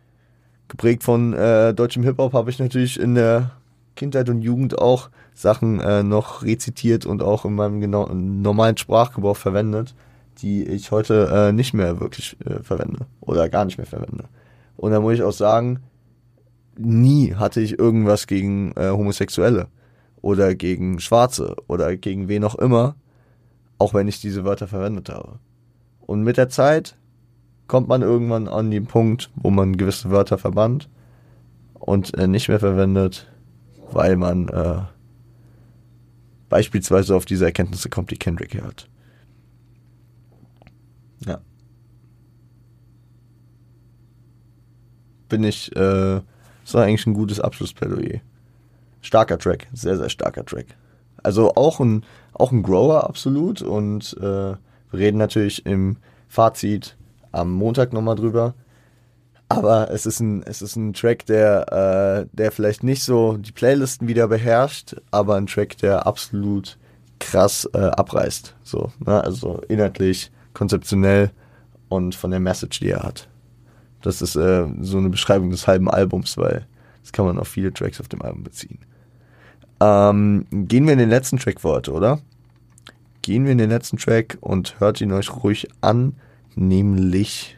[0.68, 3.52] Geprägt von äh, deutschem Hip-Hop habe ich natürlich in der
[3.94, 9.36] Kindheit und Jugend auch Sachen äh, noch rezitiert und auch in meinem genau, normalen Sprachgebrauch
[9.36, 9.94] verwendet,
[10.38, 14.24] die ich heute äh, nicht mehr wirklich äh, verwende oder gar nicht mehr verwende.
[14.76, 15.80] Und da muss ich auch sagen,
[16.78, 19.68] nie hatte ich irgendwas gegen äh, Homosexuelle
[20.22, 22.96] oder gegen Schwarze oder gegen wen auch immer,
[23.78, 25.38] auch wenn ich diese Wörter verwendet habe.
[26.00, 26.96] Und mit der Zeit
[27.66, 30.88] kommt man irgendwann an den Punkt, wo man gewisse Wörter verbannt
[31.74, 33.30] und äh, nicht mehr verwendet,
[33.90, 34.82] weil man äh,
[36.48, 38.88] beispielsweise auf diese Erkenntnisse kommt, die Kendrick hier hat.
[41.24, 41.40] Ja.
[45.28, 46.20] Bin ich äh,
[46.66, 48.20] das war eigentlich ein gutes Abschlussplädoyer.
[49.00, 50.66] Starker Track, sehr, sehr starker Track.
[51.22, 54.58] Also auch ein, auch ein Grower absolut und äh, wir
[54.92, 56.96] reden natürlich im Fazit
[57.30, 58.54] am Montag nochmal drüber.
[59.48, 63.52] Aber es ist ein, es ist ein Track, der, äh, der vielleicht nicht so die
[63.52, 66.78] Playlisten wieder beherrscht, aber ein Track, der absolut
[67.20, 68.56] krass äh, abreißt.
[68.64, 69.22] So, ne?
[69.22, 71.30] Also inhaltlich, konzeptionell
[71.88, 73.28] und von der Message, die er hat.
[74.02, 76.66] Das ist äh, so eine Beschreibung des halben Albums, weil
[77.02, 78.78] das kann man auf viele Tracks auf dem Album beziehen.
[79.80, 82.20] Ähm, gehen wir in den letzten Track heute, oder?
[83.22, 86.14] Gehen wir in den letzten Track und hört ihn euch ruhig an,
[86.54, 87.56] nämlich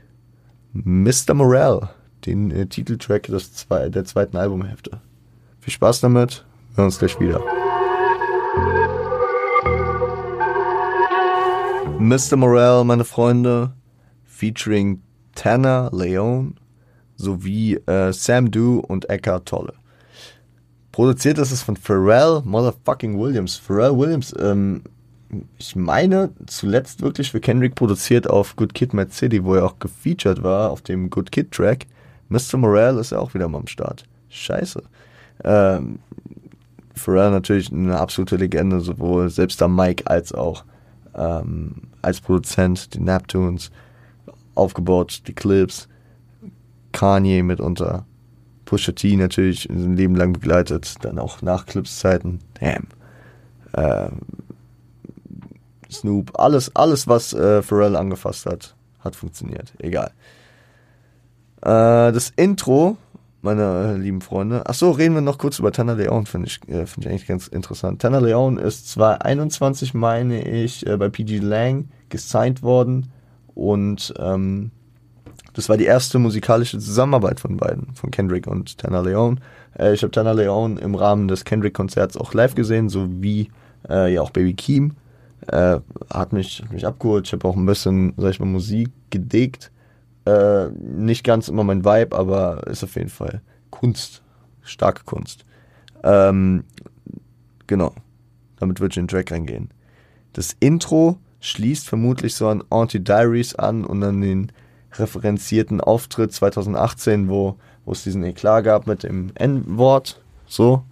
[0.72, 1.34] Mr.
[1.34, 1.90] Morale,
[2.26, 5.00] den äh, Titeltrack des zwei, der zweiten Albumhälfte.
[5.60, 7.40] Viel Spaß damit, wir hören uns gleich wieder.
[11.98, 12.36] Mr.
[12.36, 13.72] Morale, meine Freunde,
[14.24, 15.02] featuring
[15.38, 16.54] Tanner Leone
[17.16, 19.72] sowie äh, Sam Du und Eckhart Tolle.
[20.90, 23.56] Produziert ist es von Pharrell Motherfucking Williams.
[23.56, 24.82] Pharrell Williams, ähm,
[25.56, 29.78] ich meine, zuletzt wirklich für Kendrick produziert auf Good Kid, Mad City, wo er auch
[29.78, 31.86] gefeatured war auf dem Good Kid Track.
[32.30, 32.56] Mr.
[32.56, 34.04] Morale ist ja auch wieder mal am Start.
[34.30, 34.82] Scheiße.
[35.44, 36.00] Ähm,
[36.96, 40.64] Pharrell natürlich eine absolute Legende, sowohl selbst am Mike als auch
[41.14, 43.70] ähm, als Produzent, die Neptunes
[44.58, 45.88] aufgebaut, die Clips,
[46.92, 48.06] Kanye mitunter,
[48.64, 52.88] Pusha T natürlich ein Leben lang begleitet, dann auch nach Clips-Zeiten, damn.
[53.74, 54.20] Ähm,
[55.90, 59.72] Snoop, alles, alles, was äh, Pharrell angefasst hat, hat funktioniert.
[59.78, 60.10] Egal.
[61.62, 62.98] Äh, das Intro,
[63.40, 64.66] meine lieben Freunde.
[64.66, 67.48] Achso, reden wir noch kurz über Tanner Leon, finde ich, äh, find ich eigentlich ganz
[67.48, 68.02] interessant.
[68.02, 73.10] Tanner Leon ist 2021, meine ich, äh, bei PG Lang gesigned worden
[73.58, 74.70] und ähm,
[75.52, 79.40] das war die erste musikalische Zusammenarbeit von beiden, von Kendrick und Tanner Leon.
[79.76, 83.50] Äh, ich habe Tanner Leon im Rahmen des Kendrick-Konzerts auch live gesehen, sowie
[83.88, 84.92] äh, ja auch Baby Keem.
[85.48, 87.26] Äh, hat, mich, hat mich abgeholt.
[87.26, 89.72] Ich habe auch ein bisschen, sag ich mal, Musik gedickt.
[90.24, 93.40] Äh, nicht ganz immer mein Vibe, aber ist auf jeden Fall
[93.70, 94.22] Kunst.
[94.62, 95.44] Starke Kunst.
[96.04, 96.62] Ähm,
[97.66, 97.92] genau.
[98.60, 99.70] Damit würde ich in den Track reingehen.
[100.34, 104.52] Das Intro schließt vermutlich so an Anti-Diaries an und an den
[104.94, 110.20] referenzierten Auftritt 2018, wo, wo es diesen Eklat gab mit dem N-Wort.
[110.46, 110.84] So.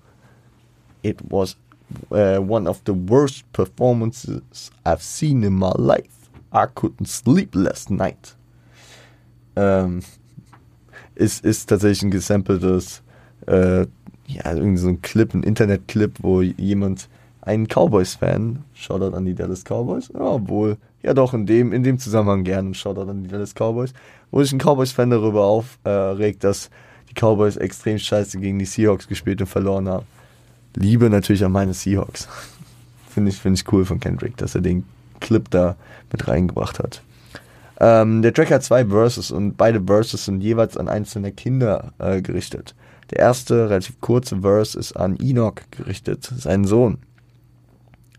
[1.02, 1.56] It was
[2.10, 6.30] uh, one of the worst performances I've seen in my life.
[6.52, 8.36] I couldn't sleep last night.
[9.56, 10.00] Ähm,
[11.14, 13.02] ist, ist tatsächlich ein gesampeltes,
[13.46, 13.86] äh,
[14.26, 17.08] ja, irgendwie so ein Clip, ein Internet-Clip, wo jemand
[17.46, 21.98] einen Cowboys-Fan, Shoutout an die Dallas Cowboys, ja, obwohl, ja doch, in dem, in dem
[21.98, 23.94] Zusammenhang gerne, Shoutout an die Dallas Cowboys,
[24.30, 26.70] wo sich ein Cowboys-Fan darüber aufregt, äh, dass
[27.08, 30.06] die Cowboys extrem scheiße gegen die Seahawks gespielt und verloren haben.
[30.74, 32.28] Liebe natürlich an meine Seahawks.
[33.08, 34.84] Finde ich, find ich cool von Kendrick, dass er den
[35.20, 35.76] Clip da
[36.12, 37.00] mit reingebracht hat.
[37.78, 42.20] Ähm, der Track hat zwei Verses und beide Verses sind jeweils an einzelne Kinder äh,
[42.20, 42.74] gerichtet.
[43.10, 46.98] Der erste, relativ kurze Verse ist an Enoch gerichtet, seinen Sohn.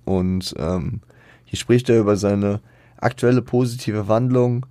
[0.08, 1.02] Und ähm,
[1.44, 2.62] hier spricht er über seine
[2.96, 4.66] aktuelle positive Wandlung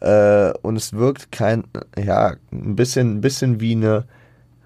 [0.00, 1.64] äh, und es wirkt kein,
[1.98, 4.04] ja, ein bisschen, ein bisschen wie eine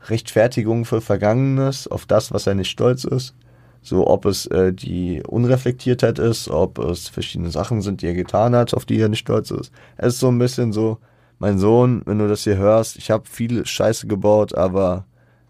[0.09, 3.37] Rechtfertigung für Vergangenes auf das, was er nicht stolz ist.
[3.83, 8.57] So, ob es äh, die Unreflektiertheit ist, ob es verschiedene Sachen sind, die er getan
[8.57, 9.71] hat, auf die er nicht stolz ist.
[9.97, 10.99] Es ist so ein bisschen so,
[11.39, 15.05] mein Sohn, wenn du das hier hörst, ich habe viele Scheiße gebaut, aber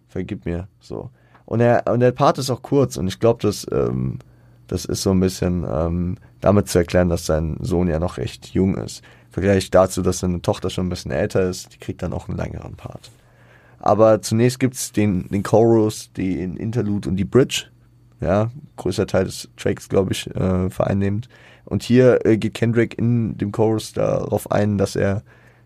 [0.08, 1.08] vergib mir so.
[1.46, 4.18] Und er und der Part ist auch kurz und ich glaube, dass ähm,
[4.68, 8.48] das ist so ein bisschen ähm, damit zu erklären, dass sein Sohn ja noch recht
[8.54, 9.02] jung ist.
[9.30, 12.38] Vergleich dazu, dass seine Tochter schon ein bisschen älter ist, die kriegt dann auch einen
[12.38, 13.10] längeren Part.
[13.78, 17.66] Aber zunächst gibt's den, den Chorus, den Interlude und die Bridge.
[18.20, 21.28] Ja, größter Teil des Tracks, glaube ich, äh, vereinnehmend.
[21.66, 25.22] Und hier äh, geht Kendrick in dem Chorus darauf ein, dass er,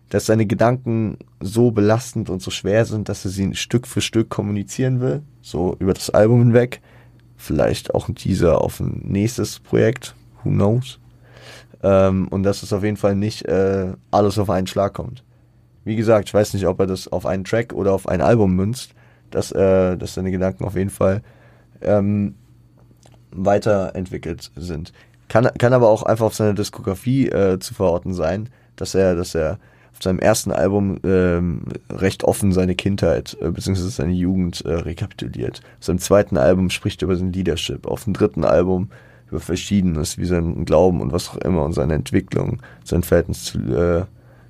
[0.09, 4.29] dass seine Gedanken so belastend und so schwer sind, dass er sie Stück für Stück
[4.29, 6.81] kommunizieren will, so über das Album hinweg
[7.41, 10.99] vielleicht auch ein Teaser auf ein nächstes Projekt, who knows.
[11.83, 15.23] Ähm, und dass es auf jeden Fall nicht äh, alles auf einen Schlag kommt.
[15.83, 18.55] Wie gesagt, ich weiß nicht, ob er das auf einen Track oder auf ein Album
[18.55, 18.93] münzt,
[19.31, 21.23] dass, äh, dass seine Gedanken auf jeden Fall
[21.81, 22.35] ähm,
[23.31, 24.93] weiterentwickelt sind.
[25.27, 29.33] Kann, kann aber auch einfach auf seine Diskografie äh, zu verorten sein, dass er, dass
[29.33, 29.57] er
[29.99, 33.89] seinem ersten Album ähm, recht offen seine Kindheit äh, bzw.
[33.89, 35.61] seine Jugend äh, rekapituliert.
[35.79, 37.85] Auf seinem zweiten Album spricht er über sein Leadership.
[37.85, 38.89] Auf dem dritten Album
[39.29, 43.59] über Verschiedenes, wie sein Glauben und was auch immer und seine Entwicklung, sein Verhältnis zu,
[43.59, 44.05] äh,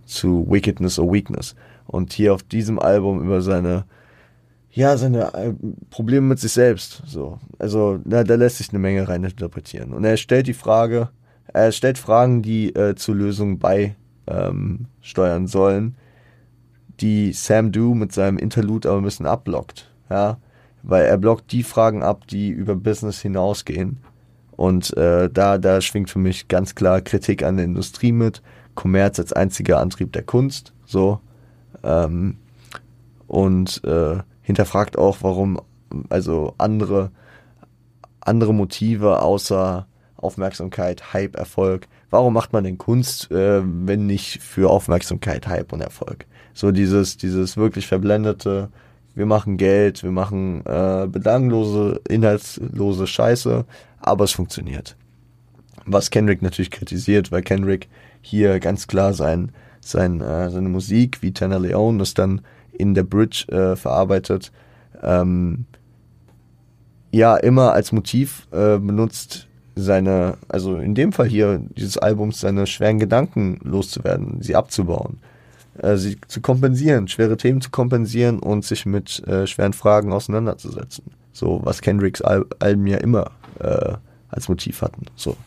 [0.06, 1.56] zu Wickedness or Weakness.
[1.86, 3.86] Und hier auf diesem Album über seine
[4.74, 5.54] ja, seine äh,
[5.90, 7.04] Probleme mit sich selbst.
[7.06, 7.40] So.
[7.60, 9.92] Also, na, da lässt sich eine Menge rein interpretieren.
[9.94, 11.10] Und er stellt die Frage,
[11.48, 13.96] er stellt Fragen, die äh, zur Lösung bei
[14.28, 15.96] ähm, steuern sollen,
[17.00, 19.90] die Sam Du mit seinem Interlude aber ein bisschen abblockt.
[20.10, 20.38] Ja?
[20.84, 24.00] Weil er blockt die Fragen ab, die über Business hinausgehen.
[24.52, 28.42] Und äh, da, da schwingt für mich ganz klar Kritik an der Industrie mit,
[28.76, 31.20] Kommerz als einziger Antrieb der Kunst, so.
[31.84, 32.38] Ähm,
[33.28, 35.60] und äh, hinterfragt auch, warum
[36.10, 37.12] also andere,
[38.20, 39.88] andere Motive außer
[40.22, 45.82] Aufmerksamkeit, Hype, Erfolg warum macht man denn Kunst, äh, wenn nicht für Aufmerksamkeit, Hype und
[45.82, 46.28] Erfolg?
[46.54, 48.70] So dieses, dieses wirklich verblendete,
[49.16, 53.66] wir machen Geld, wir machen äh, belanglose, inhaltslose Scheiße,
[54.00, 54.96] aber es funktioniert.
[55.86, 57.90] Was Kendrick natürlich kritisiert, weil Kendrick
[58.22, 62.42] hier ganz klar sein, sein, äh, seine Musik, wie Tanner Leone das dann
[62.72, 64.52] in der Bridge äh, verarbeitet,
[65.02, 65.66] ähm,
[67.14, 72.68] ja, immer als Motiv äh, benutzt, seine, also in dem Fall hier dieses Albums, seine
[72.68, 75.20] schweren Gedanken loszuwerden, sie abzubauen,
[75.78, 81.06] äh, sie zu kompensieren, schwere Themen zu kompensieren und sich mit äh, schweren Fragen auseinanderzusetzen.
[81.34, 83.94] So, was Kendricks Al Alben ja immer äh,
[84.30, 85.06] als Motiv hatten.
[85.16, 85.38] So.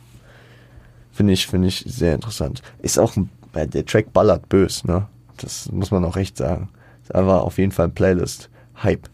[1.13, 2.63] Finde ich, finde ich sehr interessant.
[2.83, 5.07] Ist auch ein, äh, der Track ballert bös, ne?
[5.37, 6.69] Das muss man auch echt sagen.
[7.09, 9.09] Da war auf jeden Fall ein Playlist-Hype.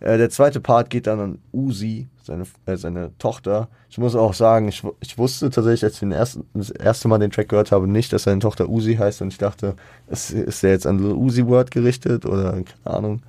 [0.00, 3.68] Äh, der zweite Part geht dann an Uzi, seine, äh, seine Tochter.
[3.90, 7.18] Ich muss auch sagen, ich, ich wusste tatsächlich, als ich den ersten, das erste Mal
[7.18, 9.74] den Track gehört habe, nicht, dass seine Tochter Uzi heißt und ich dachte,
[10.08, 13.22] ist, ist der jetzt an Lil Uzi Word gerichtet oder keine Ahnung.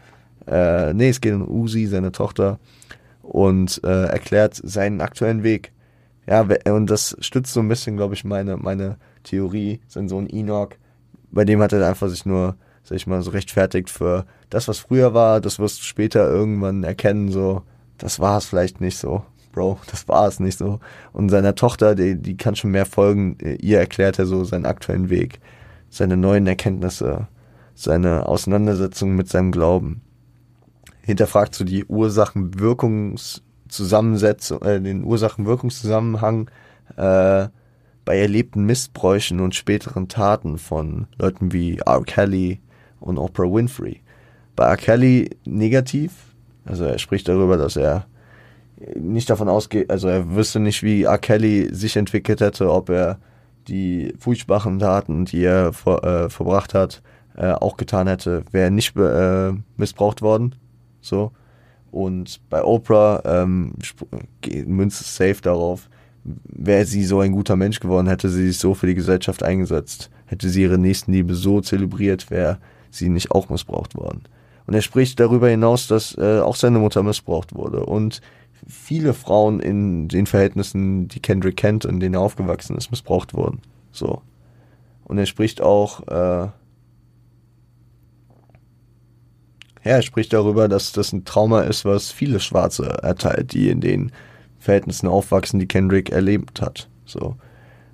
[0.45, 2.59] Äh, nee, es geht um Uzi, seine Tochter
[3.23, 5.71] und äh, erklärt seinen aktuellen Weg.
[6.27, 9.79] Ja, und das stützt so ein bisschen, glaube ich, meine, meine Theorie.
[9.87, 10.69] Sein Sohn Enoch,
[11.31, 14.79] bei dem hat er einfach sich nur sag ich mal, so rechtfertigt für das, was
[14.79, 17.61] früher war, das wirst du später irgendwann erkennen, so,
[17.99, 19.23] das war es vielleicht nicht so.
[19.51, 20.79] Bro, das war es nicht so.
[21.11, 25.09] Und seiner Tochter, die, die kann schon mehr folgen, ihr erklärt er so seinen aktuellen
[25.09, 25.39] Weg.
[25.89, 27.27] seine neuen Erkenntnisse,
[27.73, 30.01] seine Auseinandersetzung mit seinem Glauben.
[31.01, 36.51] Hinterfragt so die Ursachen-Wirkungs-Zusammensetzung, äh, den Ursachen-Wirkungszusammenhang
[36.95, 37.47] äh,
[38.05, 42.03] bei erlebten Missbräuchen und späteren Taten von Leuten wie R.
[42.03, 42.59] Kelly
[42.99, 44.01] und Oprah Winfrey.
[44.55, 44.77] Bei R.
[44.77, 46.28] Kelly negativ,
[46.69, 48.05] also er spricht darüber, dass er
[48.95, 51.17] nicht davon ausgeht, also er wüsste nicht, wie R.
[51.17, 53.19] Kelly sich entwickelt hätte, ob er
[53.67, 57.01] die furchtbaren Taten, die er vor, äh, verbracht hat,
[57.35, 60.55] äh, auch getan hätte, wäre nicht äh, missbraucht worden.
[61.01, 61.31] So.
[61.91, 63.73] Und bei Oprah ähm,
[64.65, 65.89] münzt es safe darauf,
[66.23, 70.09] wäre sie so ein guter Mensch geworden, hätte sie sich so für die Gesellschaft eingesetzt,
[70.25, 72.59] hätte sie ihre Nächstenliebe so zelebriert, wäre
[72.91, 74.23] sie nicht auch missbraucht worden.
[74.69, 78.21] Und er spricht darüber hinaus, dass äh, auch seine Mutter missbraucht wurde und
[78.67, 83.61] viele Frauen in den Verhältnissen, die Kendrick kennt, in denen er aufgewachsen ist, missbraucht wurden.
[83.91, 84.21] So.
[85.05, 86.51] Und er spricht auch, äh, ja,
[89.81, 94.11] er spricht darüber, dass das ein Trauma ist, was viele Schwarze erteilt, die in den
[94.59, 96.89] Verhältnissen aufwachsen, die Kendrick erlebt hat.
[97.05, 97.37] So.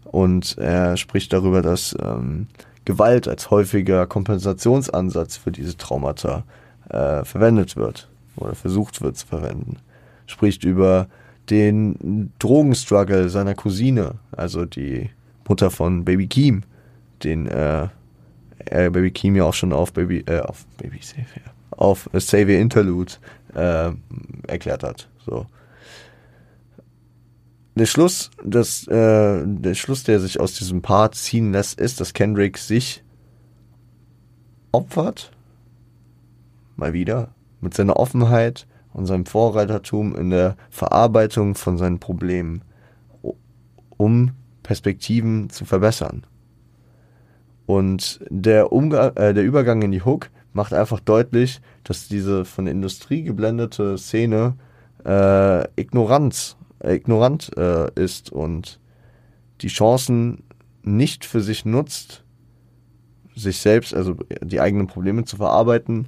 [0.03, 2.47] Und er spricht darüber, dass ähm,
[2.83, 9.77] Gewalt als häufiger Kompensationsansatz für diese Traumata äh, verwendet wird oder versucht wird zu verwenden
[10.27, 11.07] spricht über
[11.49, 15.09] den Drogenstruggle seiner Cousine, also die
[15.47, 16.63] Mutter von Baby Keem,
[17.23, 17.87] den äh,
[18.65, 23.13] äh, Baby Keem ja auch schon auf Baby, äh, auf Baby Savior, auf Savior Interlude
[23.53, 23.91] äh,
[24.47, 25.07] erklärt hat.
[25.25, 25.45] So.
[27.75, 32.13] Der Schluss, das, äh, der Schluss, der sich aus diesem Part ziehen lässt, ist, dass
[32.13, 33.03] Kendrick sich
[34.71, 35.31] opfert,
[36.75, 37.29] mal wieder,
[37.61, 42.61] mit seiner Offenheit, und seinem Vorreitertum in der Verarbeitung von seinen Problemen,
[43.97, 44.31] um
[44.63, 46.25] Perspektiven zu verbessern.
[47.65, 52.65] Und der, Umgang, äh, der Übergang in die Hook macht einfach deutlich, dass diese von
[52.65, 54.55] der Industrie geblendete Szene
[55.03, 58.79] äh, ignorant, äh, ignorant äh, ist und
[59.59, 60.43] die Chancen
[60.83, 62.23] nicht für sich nutzt,
[63.35, 66.07] sich selbst, also die eigenen Probleme zu verarbeiten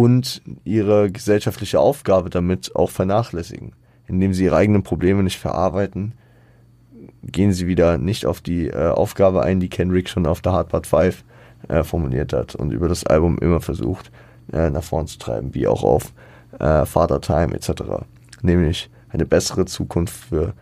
[0.00, 3.72] und ihre gesellschaftliche Aufgabe damit auch vernachlässigen.
[4.06, 6.14] Indem sie ihre eigenen Probleme nicht verarbeiten,
[7.22, 10.70] gehen sie wieder nicht auf die äh, Aufgabe ein, die Kendrick schon auf der Hard
[10.70, 11.22] Part 5
[11.68, 14.10] äh, formuliert hat und über das Album immer versucht
[14.54, 16.14] äh, nach vorn zu treiben, wie auch auf
[16.58, 17.82] äh, Father Time etc.
[18.40, 20.54] Nämlich eine bessere Zukunft für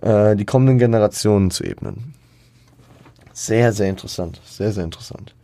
[0.00, 2.14] äh, die kommenden Generationen zu ebnen.
[3.34, 4.40] Sehr, sehr interessant.
[4.46, 5.34] Sehr, sehr interessant.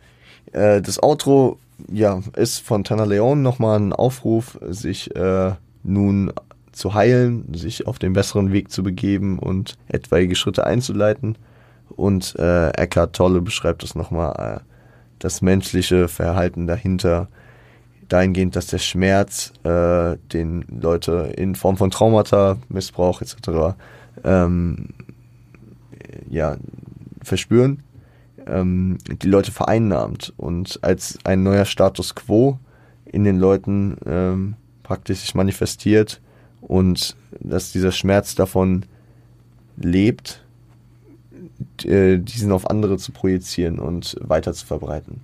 [0.53, 1.59] Äh, das Outro
[1.91, 5.53] ja, ist von Tanner Leon nochmal ein Aufruf, sich äh,
[5.83, 6.33] nun
[6.73, 11.37] zu heilen, sich auf den besseren Weg zu begeben und etwaige Schritte einzuleiten.
[11.89, 14.61] Und äh, Eckhart Tolle beschreibt das nochmal, äh,
[15.19, 17.29] das menschliche Verhalten dahinter,
[18.09, 23.77] dahingehend, dass der Schmerz, äh, den Leute in Form von Traumata, Missbrauch etc.
[24.25, 24.91] Ähm,
[26.29, 26.57] ja,
[27.23, 27.83] verspüren
[28.51, 32.59] ähm, die Leute vereinnahmt und als ein neuer Status quo
[33.07, 36.21] in den Leuten ähm, praktisch sich manifestiert
[36.61, 38.85] und dass dieser Schmerz davon
[39.77, 40.43] lebt,
[41.85, 45.21] äh, diesen auf andere zu projizieren und weiter zu verbreiten.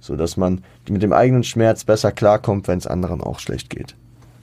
[0.00, 3.94] So dass man mit dem eigenen Schmerz besser klarkommt, wenn es anderen auch schlecht geht.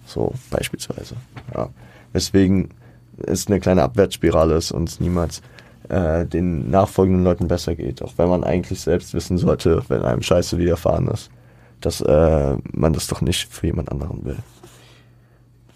[0.05, 1.15] So beispielsweise.
[1.53, 1.69] Ja.
[2.13, 2.69] Weswegen
[3.17, 5.41] es eine kleine Abwärtsspirale ist und niemals
[5.89, 10.21] äh, den nachfolgenden Leuten besser geht, auch wenn man eigentlich selbst wissen sollte, wenn einem
[10.21, 11.29] Scheiße widerfahren ist,
[11.81, 14.38] dass äh, man das doch nicht für jemand anderen will.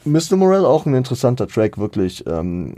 [0.03, 0.35] Mr.
[0.35, 2.75] Morell auch ein interessanter Track, wirklich ähm,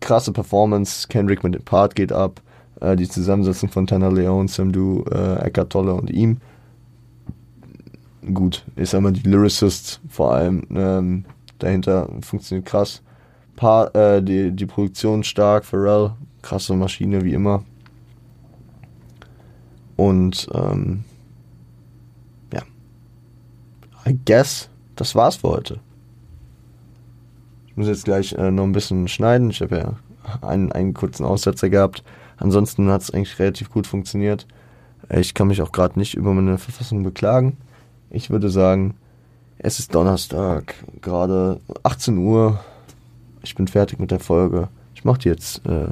[0.00, 2.40] krasse Performance, Kendrick mit dem Part geht ab,
[2.80, 6.38] äh, die Zusammensetzung von Tanner Leon, Sam Du, äh, Eckhart Tolle und ihm.
[8.34, 11.24] Gut, ich sag mal, die Lyricists vor allem ähm,
[11.58, 13.02] dahinter funktioniert krass.
[13.56, 16.12] Paar, äh, die, die Produktion stark, Pharrell,
[16.42, 17.64] krasse Maschine wie immer.
[19.96, 21.04] Und ähm,
[22.52, 22.62] ja,
[24.06, 25.80] I guess, das war's für heute.
[27.66, 29.50] Ich muss jetzt gleich äh, noch ein bisschen schneiden.
[29.50, 29.96] Ich habe ja
[30.42, 32.02] einen, einen kurzen Aussetzer gehabt.
[32.36, 34.46] Ansonsten hat es eigentlich relativ gut funktioniert.
[35.10, 37.56] Ich kann mich auch gerade nicht über meine Verfassung beklagen.
[38.10, 38.94] Ich würde sagen,
[39.58, 42.60] es ist Donnerstag, gerade 18 Uhr.
[43.42, 44.68] Ich bin fertig mit der Folge.
[44.94, 45.88] Ich mache die jetzt äh,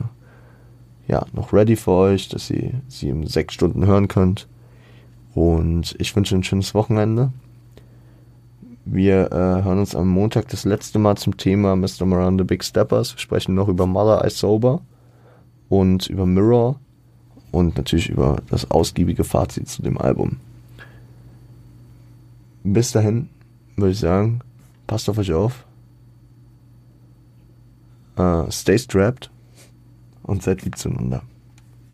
[1.09, 4.47] ja, noch ready für euch, dass ihr sie in sechs Stunden hören könnt.
[5.35, 7.33] Und ich wünsche ein schönes Wochenende.
[8.85, 12.05] Wir äh, hören uns am Montag das letzte Mal zum Thema Mr.
[12.05, 13.15] Miranda Big Steppers.
[13.15, 14.83] Wir sprechen noch über Mother I Sober
[15.69, 16.79] und über Mirror.
[17.51, 20.39] und natürlich über das ausgiebige Fazit zu dem Album.
[22.65, 23.31] Bis dahin
[23.77, 24.41] würde ich sagen,
[24.87, 25.65] passt auf euch auf,
[28.19, 29.31] uh, stay strapped
[30.29, 31.23] und seid lieb zueinander.